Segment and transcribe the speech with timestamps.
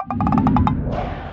[0.00, 1.23] you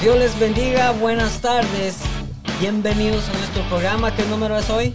[0.00, 1.96] Dios les bendiga, buenas tardes.
[2.58, 4.14] Bienvenidos a nuestro programa.
[4.14, 4.94] ¿Qué número es hoy?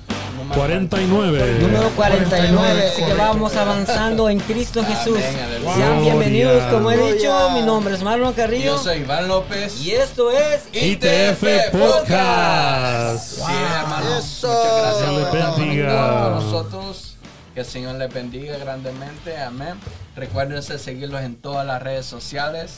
[0.54, 1.60] 49.
[1.62, 2.88] Número 49.
[2.88, 5.20] Así que vamos avanzando en Cristo Jesús.
[5.76, 7.50] Sean bienvenidos, como he dicho.
[7.52, 8.76] Mi nombre es Marlon Carrillo.
[8.78, 9.82] Yo soy Iván López.
[9.82, 13.26] Y esto es ITF Podcast.
[13.26, 13.42] Sí,
[13.82, 14.18] hermano.
[14.18, 14.48] Eso.
[14.48, 16.24] Muchas gracias Dios por le estar bendiga.
[16.24, 17.18] con nosotros.
[17.54, 19.38] Que el Señor les bendiga grandemente.
[19.38, 19.76] Amén.
[20.16, 22.74] Recuérdense seguirlos en todas las redes sociales.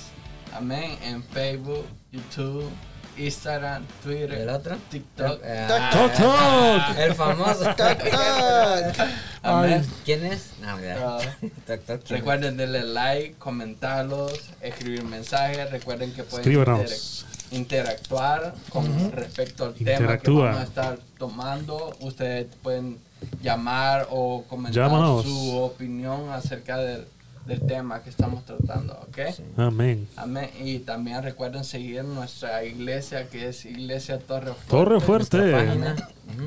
[0.54, 0.98] Amén.
[1.04, 2.70] En Facebook, YouTube,
[3.18, 4.78] Instagram, Twitter, ¿El otro?
[4.90, 5.42] TikTok.
[5.44, 6.98] Ah, Toc, toc.
[6.98, 7.76] El famoso.
[7.76, 8.04] Tac.
[9.42, 9.86] Amén.
[10.06, 10.52] ¿Quién es?
[10.62, 10.98] No, ya.
[11.00, 11.20] Ah.
[12.10, 15.72] Recuerden darle like, comentarlos, escribir mensajes.
[15.72, 16.86] Recuerden que pueden
[17.52, 21.96] interactuar con respecto al tema que vamos a estar tomando.
[22.02, 23.00] Ustedes pueden
[23.42, 25.24] llamar o comentar Llámanos.
[25.24, 27.08] su opinión acerca del,
[27.48, 28.94] del tema que estamos tratando.
[29.08, 29.18] ¿ok?
[29.58, 30.08] Amén.
[30.16, 30.50] Amén.
[30.60, 34.70] Y también recuerden seguir nuestra iglesia que es Iglesia Torre Fuerte.
[34.70, 35.52] Torre Fuerte.
[35.52, 35.96] Página.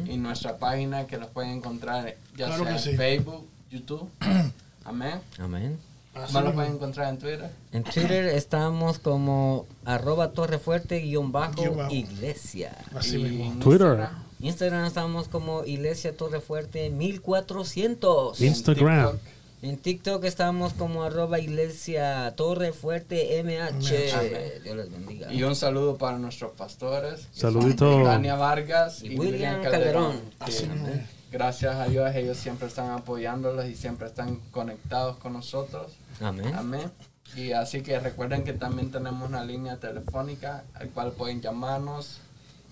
[0.06, 2.97] Y nuestra página que nos pueden encontrar ya Claro sea en sí.
[2.97, 4.08] Facebook, YouTube.
[4.85, 5.20] Amén.
[5.38, 5.79] Amén.
[6.12, 7.50] ¿Cómo lo pueden encontrar en Twitter?
[7.73, 11.94] En Twitter estamos como arroba torrefuerte guion bajo Guión bajo.
[11.94, 12.76] iglesia.
[12.94, 13.61] Así mismo.
[13.62, 14.08] Twitter.
[14.41, 18.41] Instagram, estamos como iglesia torrefuerte 1400.
[18.41, 19.19] en Instagram.
[19.62, 24.15] En TikTok estamos como arroba iglesia torrefuerte MH.
[24.15, 24.53] Amén.
[24.65, 25.33] Dios les bendiga.
[25.33, 27.29] Y un saludo para nuestros pastores.
[27.33, 28.03] Saludito.
[28.03, 30.21] Tania Vargas Y y, William William Calderón.
[30.47, 35.93] Que gracias a Dios ellos siempre están apoyándolos y siempre están conectados con nosotros.
[36.21, 36.55] Amén.
[36.55, 36.91] Amén.
[37.37, 42.21] Y así que recuerden que también tenemos una línea telefónica al cual pueden llamarnos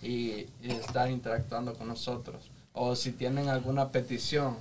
[0.02, 2.50] y, y estar interactuando con nosotros.
[2.72, 4.56] O si tienen alguna petición,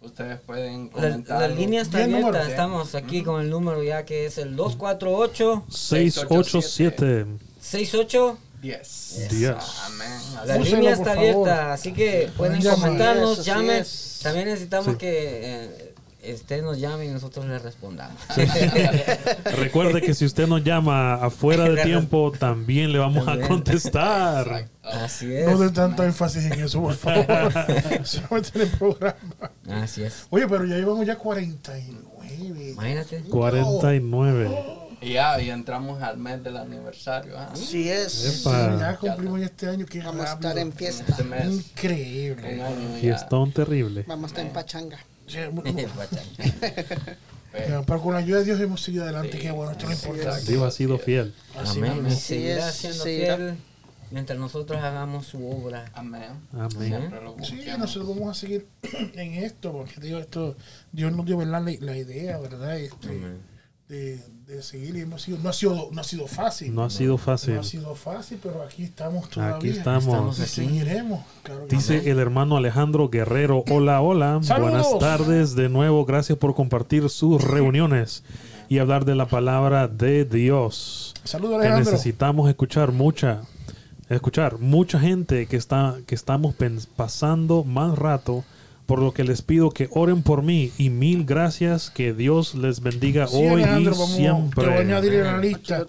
[0.00, 1.40] ustedes pueden comentar.
[1.40, 7.26] la línea está abierta, estamos aquí con el número ya que es el 248 687.
[7.60, 9.28] 68 10.
[9.30, 9.54] 10.
[9.84, 10.08] Amén.
[10.46, 11.18] La Úselo, línea está favor.
[11.18, 13.84] abierta, así que pueden comentarnos, llamen.
[14.22, 14.98] También necesitamos Sí.
[14.98, 18.20] que eh, usted nos llame y nosotros le respondamos.
[19.56, 24.68] Recuerde que si usted nos llama afuera de tiempo, también le vamos a contestar.
[24.82, 25.46] Así es.
[25.46, 27.52] No den tanto énfasis en eso, por favor.
[28.04, 29.16] Solamente en el programa.
[29.70, 30.26] Así es.
[30.30, 32.70] Oye, pero ya llevamos ya 49.
[32.72, 33.22] Imagínate.
[33.22, 34.78] 49.
[35.00, 37.38] Y ya, y entramos al mes del aniversario.
[37.38, 37.50] ¿ah?
[37.52, 38.40] Así es.
[38.40, 38.76] Epa.
[38.80, 39.86] Ya cumplimos ya este año.
[39.86, 41.04] Qué Vamos a estar en fiesta.
[41.08, 41.46] Este mes.
[41.46, 42.62] Un Increíble.
[43.00, 44.04] Fiestón terrible.
[44.08, 44.98] Vamos a estar en pachanga.
[45.28, 45.38] Sí,
[47.68, 49.38] ya, Pero con la ayuda de Dios hemos seguido adelante.
[49.38, 50.50] Qué bueno, esto es lo importante.
[50.50, 51.34] Dios ha sido fiel.
[51.56, 52.02] Así Amén.
[52.02, 52.08] mismo.
[52.08, 53.36] Y Así seguirá es, siendo seguirá.
[53.36, 53.56] fiel
[54.10, 55.90] mientras nosotros hagamos su obra.
[55.94, 56.30] Amén.
[56.52, 57.10] Amén.
[57.42, 58.66] Sí, nosotros vamos a seguir
[59.14, 60.56] en esto, porque digo, esto,
[60.92, 61.62] Dios nos dio ¿verdad?
[61.62, 62.78] La, la idea, ¿verdad?
[62.78, 63.40] Este, Amén.
[63.88, 66.74] de, de seguir y hemos sido, no ha sido, no ha sido fácil.
[66.74, 67.56] No ha sido fácil.
[67.56, 69.56] No ha sido fácil, pero aquí estamos todavía.
[69.56, 70.38] Aquí estamos.
[70.38, 71.20] Y seguiremos.
[71.42, 72.08] claro que Dice sí.
[72.08, 74.70] el hermano Alejandro Guerrero, hola, hola, Saludos.
[74.70, 78.24] buenas tardes de nuevo, gracias por compartir sus reuniones
[78.70, 81.12] y hablar de la palabra de Dios.
[81.24, 81.92] Saludos, Que Alejandro.
[81.92, 83.42] necesitamos escuchar mucha,
[84.08, 86.54] escuchar mucha gente que está, que estamos
[86.96, 88.44] pasando más rato,
[88.88, 92.80] por lo que les pido que oren por mí y mil gracias, que Dios les
[92.80, 94.78] bendiga Sí, hoy Alejandro, y vamos, te voy a siempre.
[94.78, 95.86] añadir en la lista.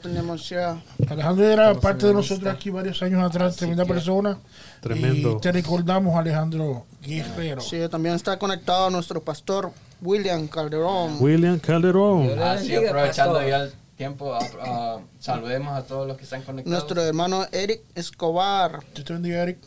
[0.50, 0.81] ya.
[1.10, 4.38] Alejandro era parte de nosotros aquí varios años atrás, tremenda que- persona.
[4.81, 5.38] Tremendo.
[5.38, 7.62] Y te recordamos, Alejandro Guerrero.
[7.62, 9.71] Sí, también está conectado nuestro pastor
[10.02, 11.16] William Calderón.
[11.21, 12.38] William Calderón.
[12.38, 16.69] Así aprovechando ya el tiempo, ah, saludemos a todos los que están conectados.
[16.83, 18.81] Nuestro hermano Eric Escobar.
[18.94, 19.59] Dios te bendiga, Eric.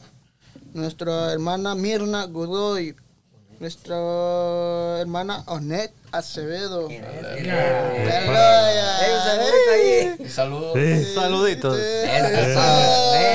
[0.75, 2.95] Nuestra hermana Mirna Godoy.
[3.63, 6.89] Nuestra hermana Onet Acevedo.
[6.89, 6.97] Un
[9.25, 10.29] saludito ahí.
[11.15, 11.79] Saluditos.
[11.79, 13.31] Eso.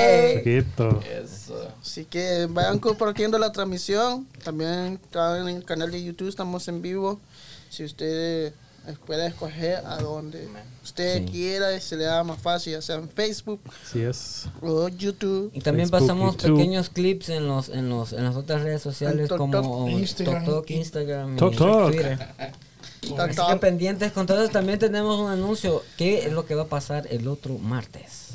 [1.02, 1.72] Eso.
[1.80, 4.28] Así que vayan compartiendo la transmisión.
[4.44, 7.18] También está en el canal de YouTube, estamos en vivo.
[7.70, 8.52] Si usted
[9.06, 10.48] puede escoger a donde
[10.82, 11.30] usted Sí.
[11.30, 14.46] quiera, y se le da más fácil, ya sea en Facebook Así es.
[14.62, 15.50] o YouTube.
[15.54, 16.56] Y también Facebook, pasamos YouTube.
[16.56, 21.36] pequeños clips en los en los en las otras redes sociales En como TikTok, Instagram.
[21.36, 21.90] TikTok.
[21.90, 22.18] Twitter.
[23.18, 24.50] Así que pendientes con todo eso.
[24.52, 25.82] También tenemos un anuncio.
[25.96, 28.28] ¿Qué es lo que va a pasar el otro martes?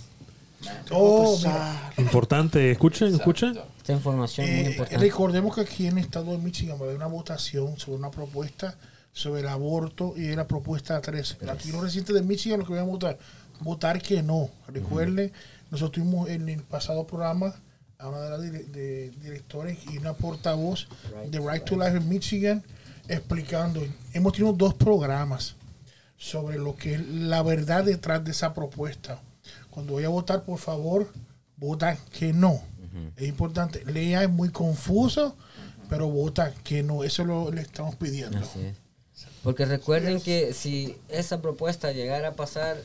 [0.91, 1.91] Oh, mira.
[1.97, 2.71] Importante.
[2.71, 3.59] Escuchen, escuchen.
[3.77, 4.97] Esta información muy Eh, importante.
[4.97, 8.09] recordemos que aquí en el estado de Michigan va a haber una votación sobre una
[8.11, 8.75] propuesta
[9.13, 11.37] sobre el aborto y la propuesta 3.
[11.49, 13.17] Aquí los residentes de Michigan lo que van a votar,
[13.61, 14.49] votar que no.
[14.67, 15.31] Recuerden,
[15.71, 17.53] nosotros tuvimos en el pasado programa
[17.99, 20.87] a una de las dire- de directores y una portavoz
[21.31, 22.63] de Right to Life en Michigan
[23.07, 23.81] explicando.
[24.13, 25.55] Hemos tenido dos programas
[26.17, 29.21] sobre lo que es la verdad detrás de esa propuesta.
[29.69, 31.11] Cuando vaya a votar, por favor,
[31.57, 32.61] vota que no.
[33.15, 33.83] Es importante.
[33.85, 35.35] Lea es muy confuso,
[35.89, 37.03] pero vota que no.
[37.03, 38.37] Eso lo le estamos pidiendo.
[38.37, 38.75] Así es.
[39.43, 42.77] Porque recuerden que si esa propuesta llegara a pasar,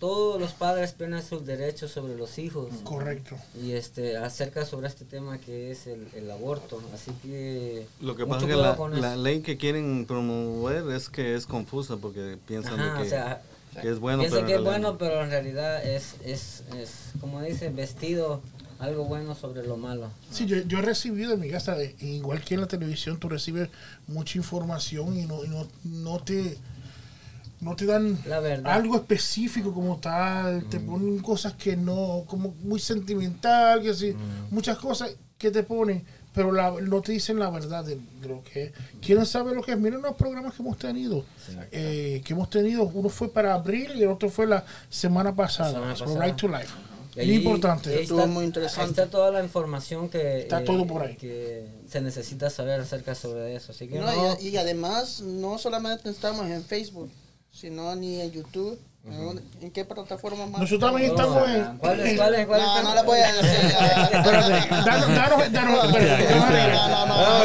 [0.00, 2.68] todos los padres pierden sus derechos sobre los hijos.
[2.82, 3.36] Correcto.
[3.62, 6.80] Y este acerca sobre este tema que es el, el aborto.
[6.92, 7.86] Así que.
[8.00, 12.38] Lo que pasa es que la, ley que quieren promover es que es confusa porque
[12.48, 13.42] piensan de que, o sea,
[13.80, 14.20] que es bueno.
[14.20, 14.98] piensa pero que en es realidad bueno, no.
[14.98, 18.40] pero en realidad es, es, es, como dice, vestido
[18.80, 20.10] algo bueno sobre lo malo.
[20.30, 23.28] Sí, yo, yo he recibido en mi casa, eh, igual que en la televisión, tú
[23.28, 23.68] recibes
[24.08, 26.58] mucha información y no, y no, no te
[27.60, 28.38] no te dan La
[28.72, 34.16] algo específico como tal, te ponen cosas que no, como muy sentimental, que así,
[34.50, 38.42] muchas cosas que te ponen, pero la, no te dicen la verdad de, de lo
[38.42, 38.72] que es.
[39.02, 39.78] Quieren saber lo que es.
[39.78, 41.24] Miren los programas que hemos tenido,
[41.70, 45.72] eh, que hemos tenido, uno fue para abril y el otro fue la semana pasada,
[45.72, 46.24] Semana so pasada.
[46.24, 46.89] Right to Life.
[47.16, 47.90] Y ahí- importante.
[47.94, 48.82] ahí está- muy interesante.
[48.82, 51.16] Ahí está toda la información que, Está todo por ahí.
[51.16, 53.72] que se necesita saber acerca sobre eso.
[53.72, 57.10] Así que No, no, y, y además, no solamente estamos en Facebook,
[57.52, 58.78] sino ni en YouTube.
[59.02, 60.60] ¿En- ¿En qué plataforma más?
[60.60, 61.78] Nosotros también estamos en...
[61.78, 62.06] ¿Cuál es?
[62.10, 62.46] en- ¿Cuál es?
[62.46, 62.66] ¿Cuál es?
[62.66, 63.66] No, no le voy a decir.
[64.12, 65.94] Espérate, danos, danos.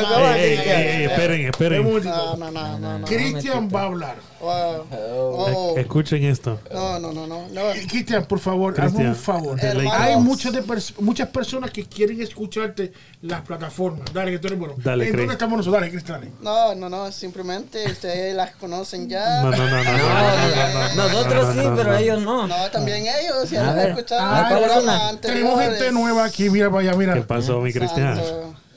[0.10, 1.84] No, esperen, esperen.
[1.84, 3.06] no, no, no.
[3.08, 4.16] Cristian va a hablar.
[4.42, 6.60] Oh, Escuchen esto.
[6.72, 7.46] no, no, no.
[7.88, 9.60] Cristian, por favor, hazme Cristian, un favor.
[9.94, 10.54] Hay muchas,
[11.00, 14.14] muchas personas que quieren escucharte las plataformas.
[14.14, 14.76] Dale, que tú eres bueno.
[14.78, 15.80] Dale, ¿En dónde estamos nosotros?
[15.82, 16.32] Dale, Cristian.
[16.42, 19.42] No, no, no, simplemente ustedes las conocen ya.
[19.42, 21.98] No, no, no, Nosotros no, sí, no, pero no.
[21.98, 22.48] ellos no.
[22.48, 23.90] No, también ellos, si A han ver.
[23.90, 25.14] escuchado Ah.
[25.22, 27.14] Tenemos gente nueva aquí, mira para allá, mira.
[27.14, 28.20] ¿Qué pasó, mi Cristian?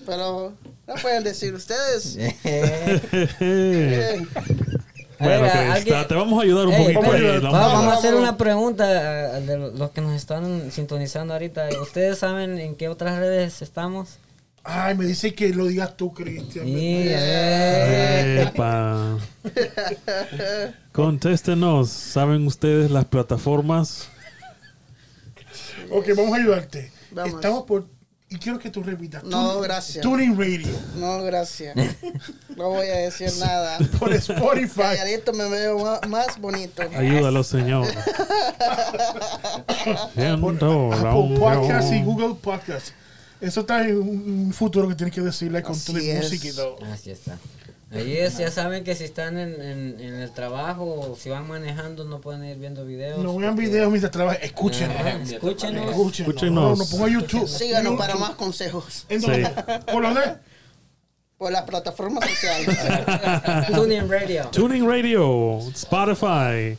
[0.06, 0.52] Pero
[0.86, 2.16] no pueden decir ustedes.
[5.18, 7.12] bueno, Oiga, te vamos a ayudar un Ey, poquito.
[7.12, 10.70] ahí, vamos, vamos a- vamos a hacer una pregunta a- de los que nos están
[10.70, 11.68] sintonizando ahorita.
[11.82, 14.18] ¿Ustedes saben en qué otras redes estamos?
[14.64, 16.66] Ay, me dice que lo digas tú, Cristian.
[18.38, 19.18] Epa.
[20.92, 21.88] Contéstenos.
[21.88, 24.08] ¿Saben ustedes las plataformas?
[25.90, 26.92] Ok, vamos a ayudarte.
[27.12, 27.34] Vamos.
[27.34, 27.86] Estamos por...
[28.30, 29.24] Y quiero que tú repitas.
[29.24, 30.02] No, gracias.
[30.02, 30.68] Tuning Radio.
[30.96, 31.74] No, gracias.
[32.54, 33.78] No voy a decir nada.
[33.98, 34.82] Por Spotify.
[34.82, 36.82] Calladito me veo más bonito.
[36.94, 37.86] Ayúdalo, Señor.
[40.14, 40.58] La Apple
[41.38, 42.02] Podcast y.
[42.02, 42.90] Google Podcast.
[43.40, 46.76] Eso está en un futuro que tienes que decirle con tu música y todo.
[46.92, 47.38] Así está.
[47.90, 51.48] Ahí es, ya saben que si están en, en, en el trabajo o si van
[51.48, 53.22] manejando no pueden ir viendo videos.
[53.24, 54.42] No vean videos mientras trabajan.
[54.42, 54.94] Escúchenos.
[54.94, 55.90] Ajá, escúchenos.
[55.90, 56.20] Escúchenos.
[56.20, 56.52] Escúchenos.
[56.52, 57.48] No, no ponga YouTube.
[57.48, 59.48] Síganos para más consejos ¿En dónde?
[59.90, 60.20] ¿Por dónde?
[61.38, 62.76] por las plataformas sociales.
[63.74, 64.48] Tuning Radio.
[64.50, 66.76] Tuning Radio, Spotify,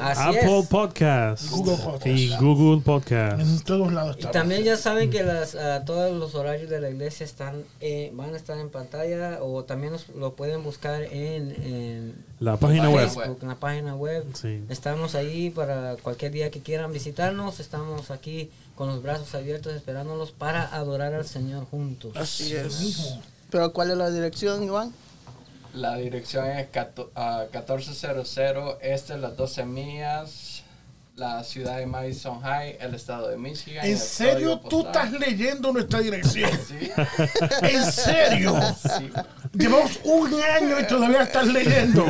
[0.00, 0.66] Así Apple es.
[0.66, 2.06] Podcast Google Podcast.
[2.06, 3.40] y Google Podcast.
[3.40, 6.90] En todos lados Y también ya saben que las, ah, todos los horarios de la
[6.90, 11.50] iglesia están eh, van a estar en pantalla o también los- lo pueden buscar en,
[11.62, 13.08] en La página web.
[13.08, 14.24] Facebook, en la página web.
[14.34, 14.62] Sí.
[14.68, 17.60] Estamos ahí para cualquier día que quieran visitarnos.
[17.60, 22.16] Estamos aquí con los brazos abiertos esperándolos para adorar al Señor juntos.
[22.16, 23.16] Así es.
[23.50, 24.92] Pero ¿cuál es la dirección, Iván?
[25.74, 30.62] La dirección es cato- ah, 1400 este Las 12 Millas,
[31.16, 33.84] la ciudad de Madison High, el estado de Michigan.
[33.84, 36.50] ¿En serio tú estás leyendo nuestra dirección?
[36.66, 36.90] Sí,
[37.62, 38.58] ¿En serio?
[38.98, 39.10] sí.
[39.52, 42.06] Llevamos un año y todavía estás leyendo.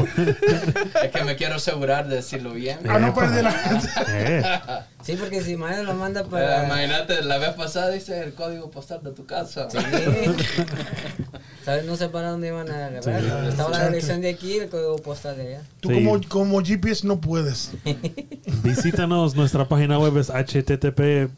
[1.02, 2.88] Es que me quiero asegurar de decirlo bien.
[2.88, 4.86] A no perder la...
[5.02, 6.66] Sí, porque si Mario lo manda Eh, para...
[6.66, 9.68] imagínate, la vez pasada dice el código postal de tu casa.
[9.70, 9.78] Sí.
[11.64, 11.84] ¿Sabes?
[11.84, 13.02] No sé para dónde iban a agarrar.
[13.04, 13.10] Sí.
[13.48, 15.62] Estaba la dirección de aquí y el código postal de allá.
[15.80, 15.94] Tú Sí.
[15.94, 17.72] como, como GPS no puedes.
[18.62, 21.30] Visítanos, nuestra página web es http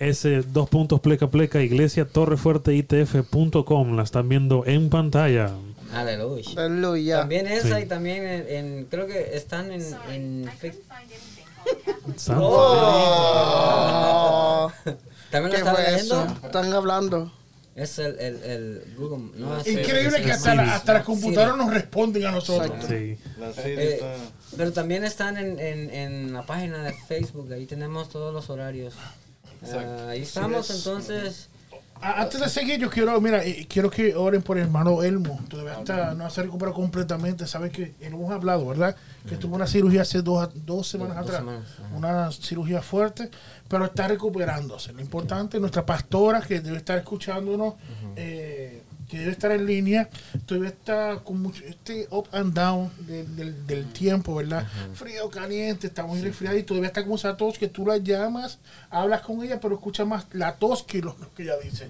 [0.00, 5.50] s dos puntos pleca pleca iglesia torrefuerteitf.com la están viendo en pantalla
[5.92, 6.44] Aleluya.
[6.56, 7.18] Aleluya.
[7.20, 7.82] También esa Sí.
[7.84, 9.82] y también en, en- creo que están en,
[12.16, 12.48] Santo
[13.40, 14.72] Oh,
[15.30, 16.24] También lo ¿Qué fue leyendo.
[16.24, 16.36] eso?
[16.46, 17.32] Están hablando.
[17.74, 19.30] Es el, el, el Google.
[19.36, 22.66] No, es- Increíble es que el hasta, la- hasta las computadoras nos responden a nosotros.
[22.70, 22.88] Exacto.
[22.88, 24.14] sí La serie Eh, está...
[24.56, 27.52] Pero también están en, en, en la página de Facebook.
[27.52, 28.94] Ahí tenemos todos los horarios.
[29.72, 31.48] Ah, ahí estamos, entonces.
[32.00, 35.40] Antes de seguir, yo quiero, mira, eh, quiero que oren por el hermano Elmo.
[35.48, 37.46] Todavía está, no se recuperado completamente.
[37.46, 38.94] Sabes que hemos hablado, ¿verdad?
[39.28, 41.38] Que tuvo una cirugía hace dos, dos semanas Dos atrás.
[41.40, 41.64] semanas.
[41.94, 43.30] Una cirugía fuerte,
[43.68, 44.92] pero está recuperándose.
[44.92, 47.74] Lo importante, nuestra pastora que debe estar escuchándonos,
[48.16, 50.10] eh, que debe estar en línea,
[50.44, 54.66] todavía está con mucho, este up and down del, del- del tiempo, ¿verdad?
[54.94, 58.58] Frío, caliente, está muy resfriada y todavía está con esa tos que tú la llamas,
[58.90, 61.88] hablas con ella, pero escuchas más la tos que lo que ella dice.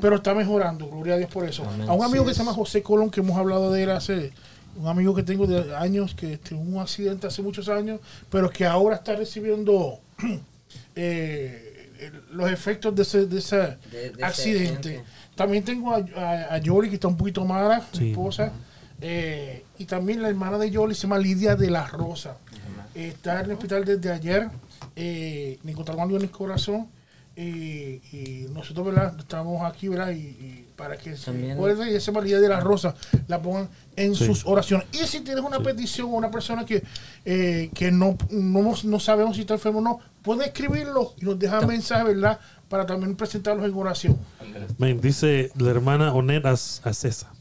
[0.00, 1.64] Pero está mejorando, gloria a Dios por eso.
[1.68, 1.88] Amén.
[1.88, 4.32] A un amigo Sí, que se llama José Colón, que hemos hablado de él hace
[4.76, 8.64] un amigo que tengo de años, que tuvo un accidente hace muchos años, pero que
[8.64, 10.00] ahora está recibiendo
[10.96, 13.56] eh, los efectos de ese, de ese
[13.90, 15.04] De- de accidente.
[15.34, 18.10] También tengo a, a, a Yoli, que está un poquito mala, mi Sí.
[18.10, 18.52] esposa.
[19.00, 22.36] eh, y también la hermana de Yoli se llama Lidia de la Rosa.
[22.94, 24.48] Eh, está en el hospital desde ayer.
[24.96, 26.88] Eh, le encontraron algo en el corazón.
[27.36, 29.16] eh, y nosotros, ¿verdad?
[29.18, 30.12] Estamos aquí, ¿verdad?
[30.12, 32.94] Y, y para que se También- acuerden y esa Lidia de la Rosa
[33.26, 34.24] la pongan en Sí.
[34.26, 34.86] sus oraciones.
[34.92, 36.84] Y si tienes una petición o una persona que,
[37.24, 41.36] eh, que no, no, no sabemos si está enfermo o no, puede escribirlo y nos
[41.36, 42.38] deja mensaje, ¿verdad?
[42.68, 44.18] Para también presentarlos en oración.
[45.00, 47.32] Dice la hermana Onet Acesa.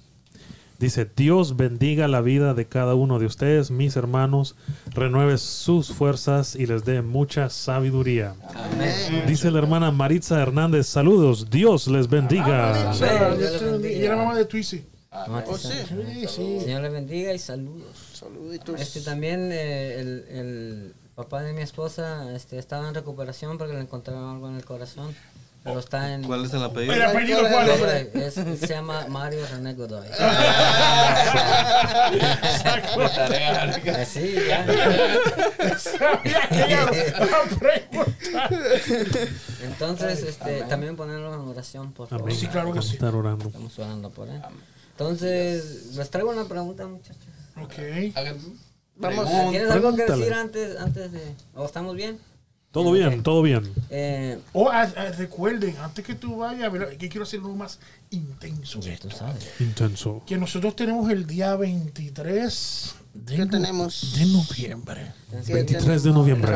[0.79, 4.57] Dice, Dios bendiga la vida de cada uno de ustedes, mis hermanos,
[4.93, 8.35] renueve sus fuerzas y les dé mucha sabiduría.
[8.53, 9.23] Amén.
[9.25, 12.91] Dice la hermana Maritza Hernández, saludos, Dios les bendiga.
[12.91, 13.81] Amén.
[13.81, 14.45] y era mamá de.
[15.09, 15.43] Amén.
[15.47, 15.69] Oh, sí.
[15.87, 16.59] Sí, sí.
[16.61, 17.95] Señor le bendiga y saludos.
[18.13, 18.81] Saluditos.
[18.81, 23.81] Este también eh, el, el papá de mi esposa este, estaba en recuperación porque le
[23.81, 25.15] encontraron algo en el corazón.
[25.63, 26.23] Pero está en.
[26.25, 26.93] ¿Cuál es el apellido?
[26.93, 28.37] ¿El apellido cuál es?
[28.37, 30.05] Es- se llama Mario René Godoy.
[34.01, 34.65] Así, ya.
[35.79, 38.49] Sabía que ella iba a preguntar.
[39.61, 42.25] Entonces, este, también ponerlo en oración, por favor.
[42.25, 42.37] Amén.
[42.37, 42.93] Sí, claro que sí.
[42.95, 43.45] estar orando.
[43.45, 44.41] Estamos orando por él.
[44.91, 47.23] Entonces, les traigo una pregunta, muchachos.
[47.61, 47.73] Ok.
[48.95, 49.27] Vamos.
[49.51, 51.35] ¿Tienes algo que decir antes, antes de.?
[51.55, 52.19] ¿O estamos bien?
[52.71, 53.71] Todo bien, todo bien.
[53.91, 54.85] Eh, O ah,
[55.15, 57.77] recuerden, antes que tú vayas, que quiero hacer algo más
[58.09, 58.79] intenso.
[58.79, 59.11] esto.
[59.11, 59.47] sabes.
[59.59, 60.23] Intenso.
[60.25, 64.15] Que nosotros tenemos el día 23 de, ¿Qué no- tenemos?
[64.17, 65.11] de noviembre.
[65.47, 66.51] 23 de noviembre.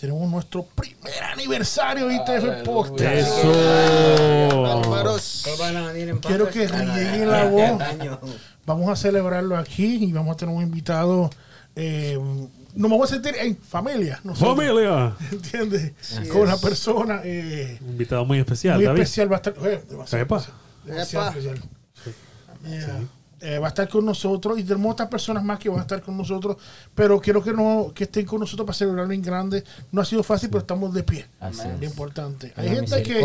[0.00, 3.02] Tenemos nuestro primer aniversario de ITF Podcast.
[3.02, 4.62] Eso.
[4.62, 5.42] Bárbaros.
[5.44, 7.80] ¿Todos van a venir en Quiero que rieguen la voz.
[7.80, 8.20] año.
[8.64, 11.30] Vamos a celebrarlo aquí y vamos a tener un invitado.
[11.74, 12.16] Eh,
[12.74, 14.20] nos vamos a sentir en familia.
[14.22, 14.56] nosotros.
[14.56, 15.16] Familia.
[15.32, 15.92] ¿Entiendes?
[16.32, 19.00] Con la persona eh, Un invitado muy especial, muy David.
[19.02, 19.32] especial.
[19.32, 19.54] Va a estar.
[19.66, 20.36] eh, demasiado Epa.
[20.36, 21.38] especial, demasiado Epa.
[21.38, 23.08] especial.
[23.40, 26.02] Eh, va a estar con nosotros y tenemos otras personas más que van a estar
[26.02, 26.56] con nosotros,
[26.92, 29.62] pero quiero que no que estén con nosotros para celebrar en grande.
[29.92, 31.24] No ha sido fácil, pero estamos de pie.
[31.38, 31.82] Así es.
[31.88, 32.48] importante.
[32.48, 33.20] Por Hay la gente que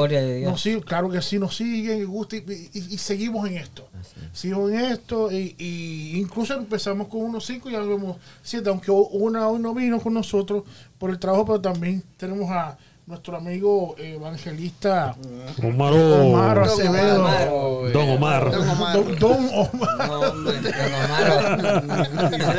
[0.46, 3.90] nos sigue, claro que sí, nos siguen y gusta y, y- y seguimos en esto.
[4.34, 8.92] Seguimos en esto y, y incluso empezamos con unos cinco y ya vemos siete, aunque
[8.92, 10.64] una hoy no vino con nosotros
[11.00, 15.16] por el trabajo, pero también tenemos a nuestro amigo evangelista
[15.62, 16.26] Omaro.
[16.28, 17.26] Omar Acevedo.
[17.26, 17.92] Omar.
[17.92, 18.52] Don Omar.
[18.52, 18.94] Don Omar.
[18.94, 22.54] Don, Don Omar, No, hombre, don Omar.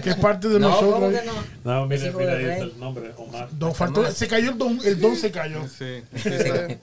[0.02, 1.20] que es parte de No, ¿cómo nosotros.
[1.20, 1.32] que no?
[1.64, 3.48] No, Es mira, hijo mira, del ahí está el nombre, Omar.
[3.52, 5.66] Don faltó, se cayó el don, el don se cayó.
[5.68, 6.02] Sí.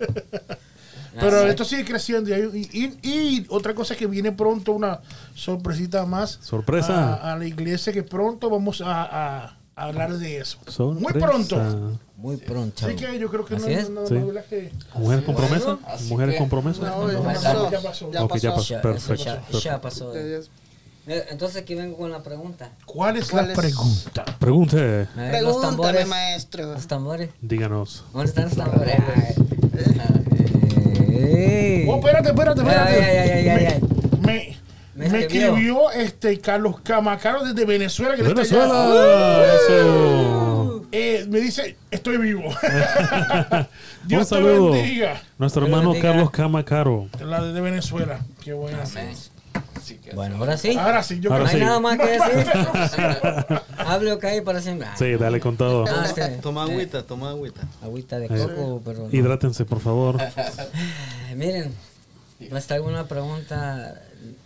[1.20, 5.00] Pero Así esto sigue creciendo y, hay- y- y otra cosa que viene pronto, una
[5.34, 7.16] sorpresita más Sorpresa.
[7.16, 10.58] a, a la iglesia que pronto vamos a hablar de eso.
[10.66, 11.28] Muy Sorpresa.
[11.28, 12.00] pronto.
[12.18, 12.86] Muy pronto.
[12.86, 13.90] Así que yo creo que no Así es es.
[13.92, 14.14] nada Sí.
[14.16, 14.46] más ¿verdad?
[14.50, 15.66] que ¿Mujeres con promesa?
[15.66, 16.82] Bueno, así ¿Mujeres que- con promesa?
[16.82, 17.72] No, ya No, pasó.
[17.72, 18.12] ya pasó.
[18.12, 18.64] Ya pasó.
[18.74, 20.16] Ya, Perfecto, ya, ya pasó.
[20.16, 20.42] Eh,
[21.30, 22.70] Entonces aquí vengo con la pregunta.
[22.86, 23.58] ¿Cuál es ¿Cuál la es?
[23.60, 24.26] pregunta?
[24.40, 24.78] Pregunte.
[24.78, 25.08] A ver, los
[25.56, 26.08] Pregúntame, tambores.
[26.08, 26.74] maestro.
[26.74, 27.30] Los tambores.
[27.42, 28.04] Díganos.
[28.12, 28.96] ¿Dónde están los tambores?
[29.00, 29.36] Ay.
[31.88, 32.94] Oh, espérate, espérate, espérate.
[32.94, 33.82] Ay, ay, ay, ay, ay.
[34.22, 34.58] Me,
[34.98, 35.48] Me me escribió.
[35.50, 38.16] escribió este Carlos Camacaro desde Venezuela.
[38.16, 39.46] Que está Venezuela.
[39.70, 40.86] Eso.
[40.92, 42.44] Eh, me dice, estoy vivo.
[44.04, 44.72] Un Dios te saludo.
[44.72, 45.22] bendiga.
[45.38, 46.12] Nuestro Dios hermano bendiga.
[46.14, 47.10] Carlos Camacaro.
[47.18, 48.20] De la de Venezuela.
[48.44, 48.84] Qué buena.
[50.14, 50.76] Bueno, ahora sí.
[50.78, 51.62] Ahora sí, yo Ahora no hay sí.
[51.62, 52.52] nada más que decir.
[53.78, 54.88] Hable o cae para siempre.
[54.98, 55.86] Sí, dale con todo.
[55.88, 56.22] Ah, sí.
[56.42, 57.62] Toma agüita, toma agüita.
[57.82, 59.08] Agüita de coco, pero.
[59.08, 59.10] no.
[59.16, 60.18] Hidrátense, por favor.
[60.22, 61.74] Eh, Miren,
[62.40, 64.02] les traigo una pregunta.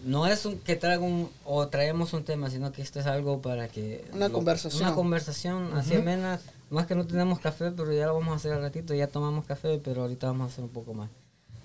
[0.06, 3.42] No es un, que traigo un, o traemos un tema, sino que esto es algo
[3.42, 4.06] para que...
[4.14, 4.84] Una conversación.
[4.84, 6.40] Una conversación así amena.
[6.70, 8.94] Más que no tenemos café, pero ya lo vamos a hacer al ratito.
[8.94, 11.10] Ya tomamos café, pero ahorita vamos a hacer un poco más.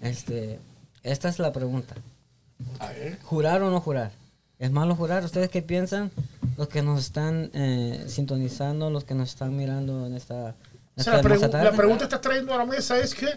[0.01, 0.59] Este,
[1.03, 1.95] esta es la pregunta.
[2.81, 3.19] A ver.
[3.23, 4.11] ¿Jurar o no jurar?
[4.59, 5.23] ¿Es malo jurar?
[5.25, 6.11] ¿Ustedes qué piensan?
[6.57, 10.55] Los que nos están eh, sintonizando, los que nos están mirando en esta, O
[10.97, 11.65] esta sea, la, pregu- tarde.
[11.65, 13.29] la pregunta que estás trayendo a la mesa es que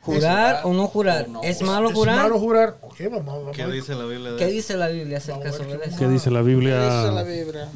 [0.00, 1.26] ¿Jurar o no jurar?
[1.28, 1.74] o no ¿Es jurar.
[1.74, 2.16] malo es jurar?
[2.16, 2.78] malo jurar.
[2.82, 5.88] Ok, vamos, vamos ¿Qué dice la Biblia de ¿Qué dice la Biblia acerca sobre qué
[5.88, 5.98] eso?
[5.98, 7.22] ¿Qué dice la Dice la Biblia?
[7.24, 7.68] Biblia.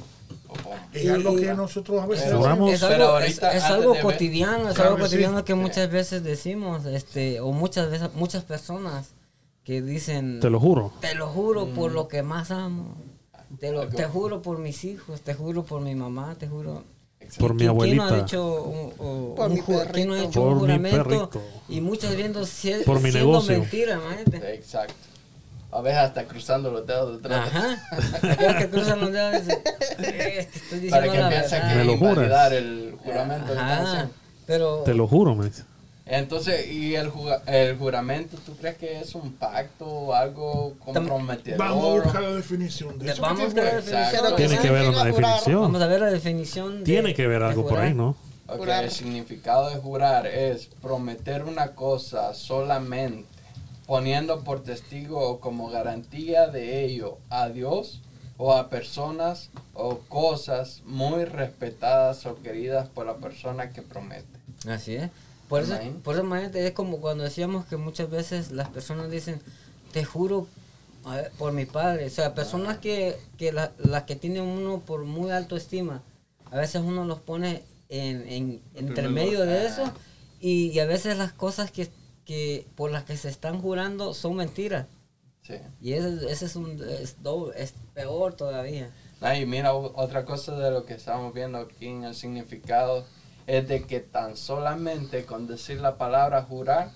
[0.92, 2.72] Es algo que nosotros a veces Juramos.
[2.72, 7.40] Es algo, ahorita, es, es algo cotidiano, es algo cotidiano que muchas veces decimos, este,
[7.40, 9.10] o muchas veces, muchas personas
[9.64, 10.92] que dicen, Te lo juro.
[11.00, 11.74] te lo juro Mm.
[11.74, 12.96] por lo que más amo,
[13.60, 16.82] te, lo, te juro por mis hijos, te juro por mi mamá, te juro.
[17.38, 18.24] Por mi ¿Quién- ¿Quién no ha abuelita.
[18.24, 20.14] dicho un, o- Por un mi quién no ha perrito.
[20.16, 21.04] hecho Por un mi juramento?
[21.04, 21.42] perrito.
[21.68, 23.58] Y muchos viendo si, Por mi siendo negocio.
[23.60, 24.54] mentira, imagínate.
[24.54, 24.94] Exacto.
[25.72, 27.46] A veces hasta cruzando los dedos detrás.
[27.48, 27.78] Ajá.
[28.32, 29.42] Aquellos que cruzan los dedos
[29.98, 31.68] "Eh, estoy diciendo Para que la piense verdad".
[31.68, 32.52] que ¿Me lo juras?
[32.52, 34.08] el juramento Ajá.
[34.46, 35.62] Pero Te lo juro, me dice.
[36.12, 37.08] Entonces, ¿y el,
[37.46, 41.56] el juramento, tú crees que es un pacto o algo comprometedor?
[41.58, 43.22] Vamos a buscar la definición de eso.
[43.22, 44.82] Vamos a ¿Qué buscar la tiene que ver?
[44.82, 44.82] definición.
[44.82, 45.30] Tiene que haber una Llega a jurar.
[45.34, 45.62] definición.
[45.62, 46.78] Vamos a ver la definición.
[46.80, 48.16] de- Tiene que ver algo por ahí, ¿no?
[48.48, 48.82] Ok, Jurar.
[48.82, 53.28] el significado de jurar es prometer una cosa solamente,
[53.86, 58.00] poniendo por testigo o como garantía de ello a Dios
[58.36, 64.26] o a personas o cosas muy respetadas o queridas por la persona que promete.
[64.68, 65.10] Así es.
[65.50, 69.42] Por eso, por eso imagínate, es como cuando decíamos que muchas veces las personas dicen,
[69.92, 70.46] te juro
[71.04, 72.06] ver, por mi padre.
[72.06, 76.02] O sea, personas que, que la- las que tienen uno por muy alto estima,
[76.50, 79.92] a veces uno los pone en, en entre medio de eso
[80.40, 81.90] y, y a veces las cosas que,
[82.24, 84.86] que por las que se están jurando son mentiras.
[85.42, 85.54] Sí.
[85.80, 88.90] Y ese, ese es, un, es, doble- es peor todavía.
[89.20, 93.04] Ah, y mira, otra cosa de lo que estamos viendo aquí en el significado
[93.58, 96.90] es de que tan solamente con decir la palabra jurar,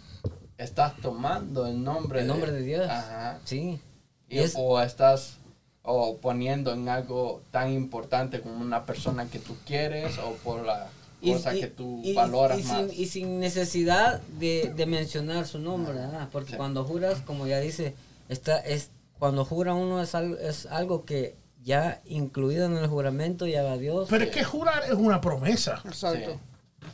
[0.57, 2.89] estás tomando el nombre, El nombre de Dios.
[2.89, 3.41] Ajá.
[3.45, 3.81] Sí.
[4.29, 5.39] Y- es- o estás
[5.83, 10.87] o poniendo en algo tan importante como una persona que tú quieres o por la
[11.23, 12.79] cosa que tú y- valoras y más.
[12.91, 16.29] Sin, y sin necesidad de, de mencionar su nombre, ¿verdad?
[16.31, 16.57] Porque Sí.
[16.57, 17.95] cuando juras, como ya dice,
[18.29, 23.47] está, es, cuando jura uno es algo, es algo que ya incluido en el juramento
[23.47, 24.07] ya va a Dios.
[24.11, 25.81] Pero es que jurar es una promesa.
[25.85, 26.39] Exacto.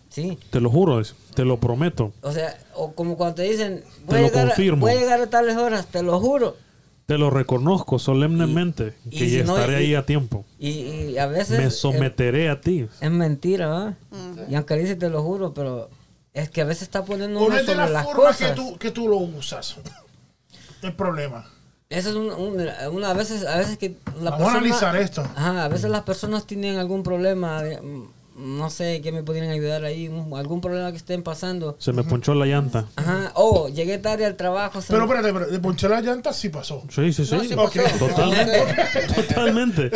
[0.09, 0.39] Sí.
[0.51, 1.03] Te lo juro,
[1.35, 2.13] te lo prometo.
[2.23, 4.81] O sea, o como cuando te dicen, Te voy, a lo llegar, a, confirmo.
[4.81, 6.57] voy a llegar a tales horas, te lo juro.
[7.07, 10.45] Te lo reconozco solemnemente Y- que y si no, estaré y- ahí a tiempo.
[10.61, 11.59] Y, y a veces...
[11.59, 12.87] Me someteré a ti.
[13.01, 13.97] es mentira, ¿verdad?
[14.49, 15.91] Y aunque dice te lo juro, pero
[16.33, 18.55] es que a veces está poniendo uno sobre la las forma que cosas.
[18.55, 19.77] tú, que tú lo usas.
[20.83, 21.51] El problema.
[21.91, 24.97] Eso es un, un- una, a veces, a veces que la Vamos a persona- analizar
[24.97, 25.23] esto.
[25.35, 28.05] Ajá, a veces las personas tienen algún problema, de- mm,
[28.59, 31.75] no sé, qué me podrían ayudar ahí, algún problema que estén pasando.
[31.81, 32.87] Se me ponchó la llanta.
[32.95, 34.81] Ajá, oh, llegué tarde al trabajo.
[34.81, 36.85] se Pero me- espérate, pero de ponchar la llanta sí pasó.
[36.91, 37.35] Sí, sí, sí.
[37.35, 37.83] No, sí Ok.
[37.83, 38.07] pasó.
[38.07, 38.75] Totalmente.
[39.27, 39.91] Totalmente.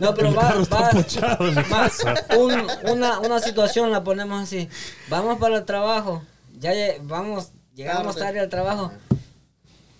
[0.00, 2.14] no, pero El va, carro está va- ponchado en mi va- casa.
[2.38, 4.68] un- una, una situación la ponemos así.
[5.08, 6.22] Vamos para el trabajo,
[6.60, 8.92] ya vamos, llegamos tarde al trabajo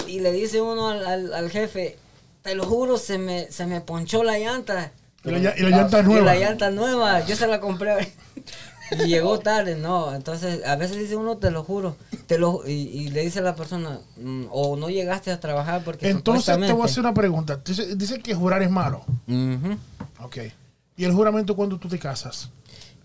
[0.08, 1.96] y le dice uno al, al- al jefe,
[2.42, 4.92] te lo juro, se me, se me ponchó la llanta.
[5.24, 6.20] Y la, lla- y la llanta nueva.
[6.20, 8.12] Y la llanta nueva, yo se la compré.
[8.92, 10.14] y llegó tarde, no.
[10.14, 11.96] Entonces, a veces dice uno, te lo juro.
[12.26, 15.82] Te lo, y, y le dice a la persona, mm, o no llegaste a trabajar
[15.84, 17.56] porque Entonces te voy a hacer una pregunta.
[17.64, 19.04] Dice, dice que jurar es malo.
[19.26, 19.76] Ujú.
[20.24, 20.38] Ok.
[20.96, 22.50] ¿Y el juramento cuando tú te casas?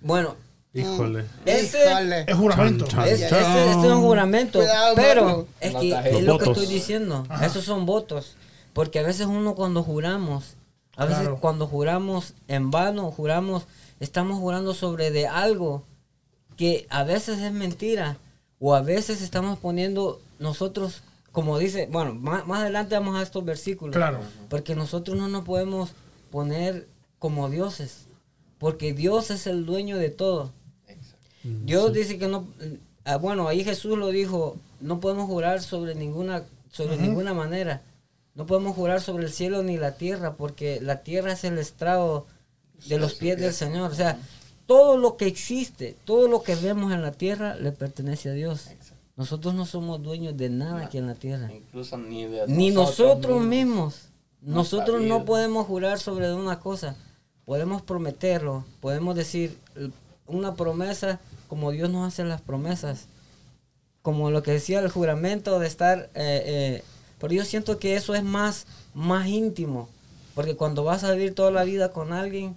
[0.01, 0.35] Bueno,
[0.73, 1.25] Híjole.
[1.45, 2.25] ese, Híjole.
[2.27, 2.85] Es juramento.
[2.87, 3.07] Chan, chan.
[3.09, 4.59] es, ese- ese es un juramento.
[4.59, 7.25] Cuidado, pero es que es lo que estoy diciendo.
[7.29, 7.45] Ajá.
[7.45, 8.35] Esos son votos.
[8.73, 10.55] Porque a veces uno cuando juramos,
[10.95, 11.37] a veces Claro.
[11.39, 13.65] cuando juramos en vano, juramos,
[13.99, 15.83] estamos jurando sobre de algo
[16.57, 18.17] que a veces es mentira
[18.59, 23.45] o a veces estamos poniendo nosotros, como dice, bueno, más, más adelante vamos a estos
[23.45, 23.95] versículos.
[23.95, 24.19] Claro.
[24.49, 25.91] Porque nosotros no nos podemos
[26.31, 26.87] poner
[27.19, 28.05] como dioses,
[28.57, 30.51] porque Dios es el dueño de todo.
[31.43, 32.47] Dios dice que no,
[33.05, 37.81] ah, bueno, ahí Jesús lo dijo, no podemos jurar sobre ninguna, sobre ninguna manera.
[38.35, 42.25] No podemos jurar sobre el cielo ni la tierra, porque la tierra es el estrado
[42.87, 43.91] de los pies del Señor.
[43.91, 44.17] O sea,
[44.65, 48.69] todo lo que existe, todo lo que vemos en la tierra le pertenece a Dios.
[49.15, 51.51] Nosotros no somos dueños de nada aquí en la tierra.
[51.53, 54.09] Incluso ni de Ni nosotros mismos.
[54.41, 56.95] Nosotros no podemos jurar sobre una cosa.
[57.45, 58.65] Podemos prometerlo.
[58.81, 59.89] Podemos decir eh,
[60.25, 61.19] una promesa
[61.53, 63.05] como Dios nos hace las promesas.
[64.01, 66.09] Como lo que decía el juramento de estar...
[66.15, 66.83] eh, eh,
[67.19, 69.87] pero yo siento que eso es más, más íntimo.
[70.33, 72.55] Porque cuando vas a vivir toda la vida con alguien,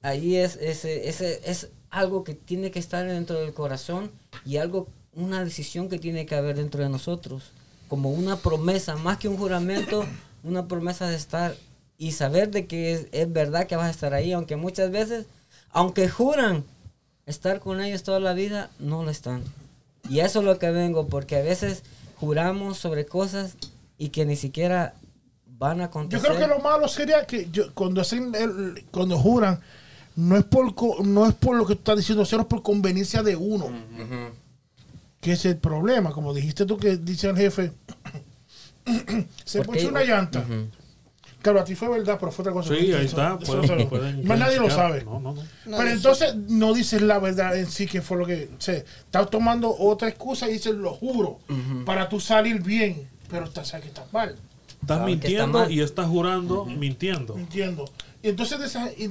[0.00, 4.10] ahí es, ese, ese, es algo que tiene que estar dentro del corazón
[4.46, 7.50] y algo, una decisión que tiene que haber dentro de nosotros.
[7.88, 10.06] Como una promesa, más que un juramento,
[10.44, 11.54] una promesa de estar
[11.98, 15.26] y saber de que es, es verdad que vas a estar ahí, aunque muchas veces,
[15.72, 16.64] aunque juran
[17.26, 19.42] estar con ellos toda la vida, no lo están.
[20.08, 21.82] Y eso es lo que vengo, porque a veces
[22.16, 23.54] juramos sobre cosas
[23.98, 24.94] y que ni siquiera
[25.58, 26.26] van a Yo acontecer.
[26.26, 29.60] creo que lo malo sería que yo- cuando hacen el- cuando juran,
[30.16, 32.62] no es por co- no es por lo que tú estás diciendo, sino es por
[32.62, 33.68] conveniencia de uno.
[35.20, 36.12] Que es el problema.
[36.12, 37.72] Como dijiste tú que dice el jefe,
[39.44, 40.44] se puso una llanta.
[41.44, 42.74] Claro, a ti fue verdad, pero fue otra cosa.
[42.74, 43.38] Sí, Eso- ahí está.
[43.40, 45.04] eso pueden- se lo- pueden Más nadie lo sabe.
[45.04, 45.42] No, no, no.
[45.64, 48.48] Pero eso- entonces no dices la verdad en sí que fue lo que...
[48.56, 51.38] O sea, estás tomando otra excusa y dices, lo juro,
[51.84, 53.06] para tú salir bien.
[53.30, 54.30] Pero estás, sabes que estás mal.
[54.30, 55.70] Estás está mintiendo mal.
[55.70, 57.36] y estás jurando mintiendo.
[57.38, 57.84] Entiendo.
[58.22, 59.10] Y entonces, de esa- y,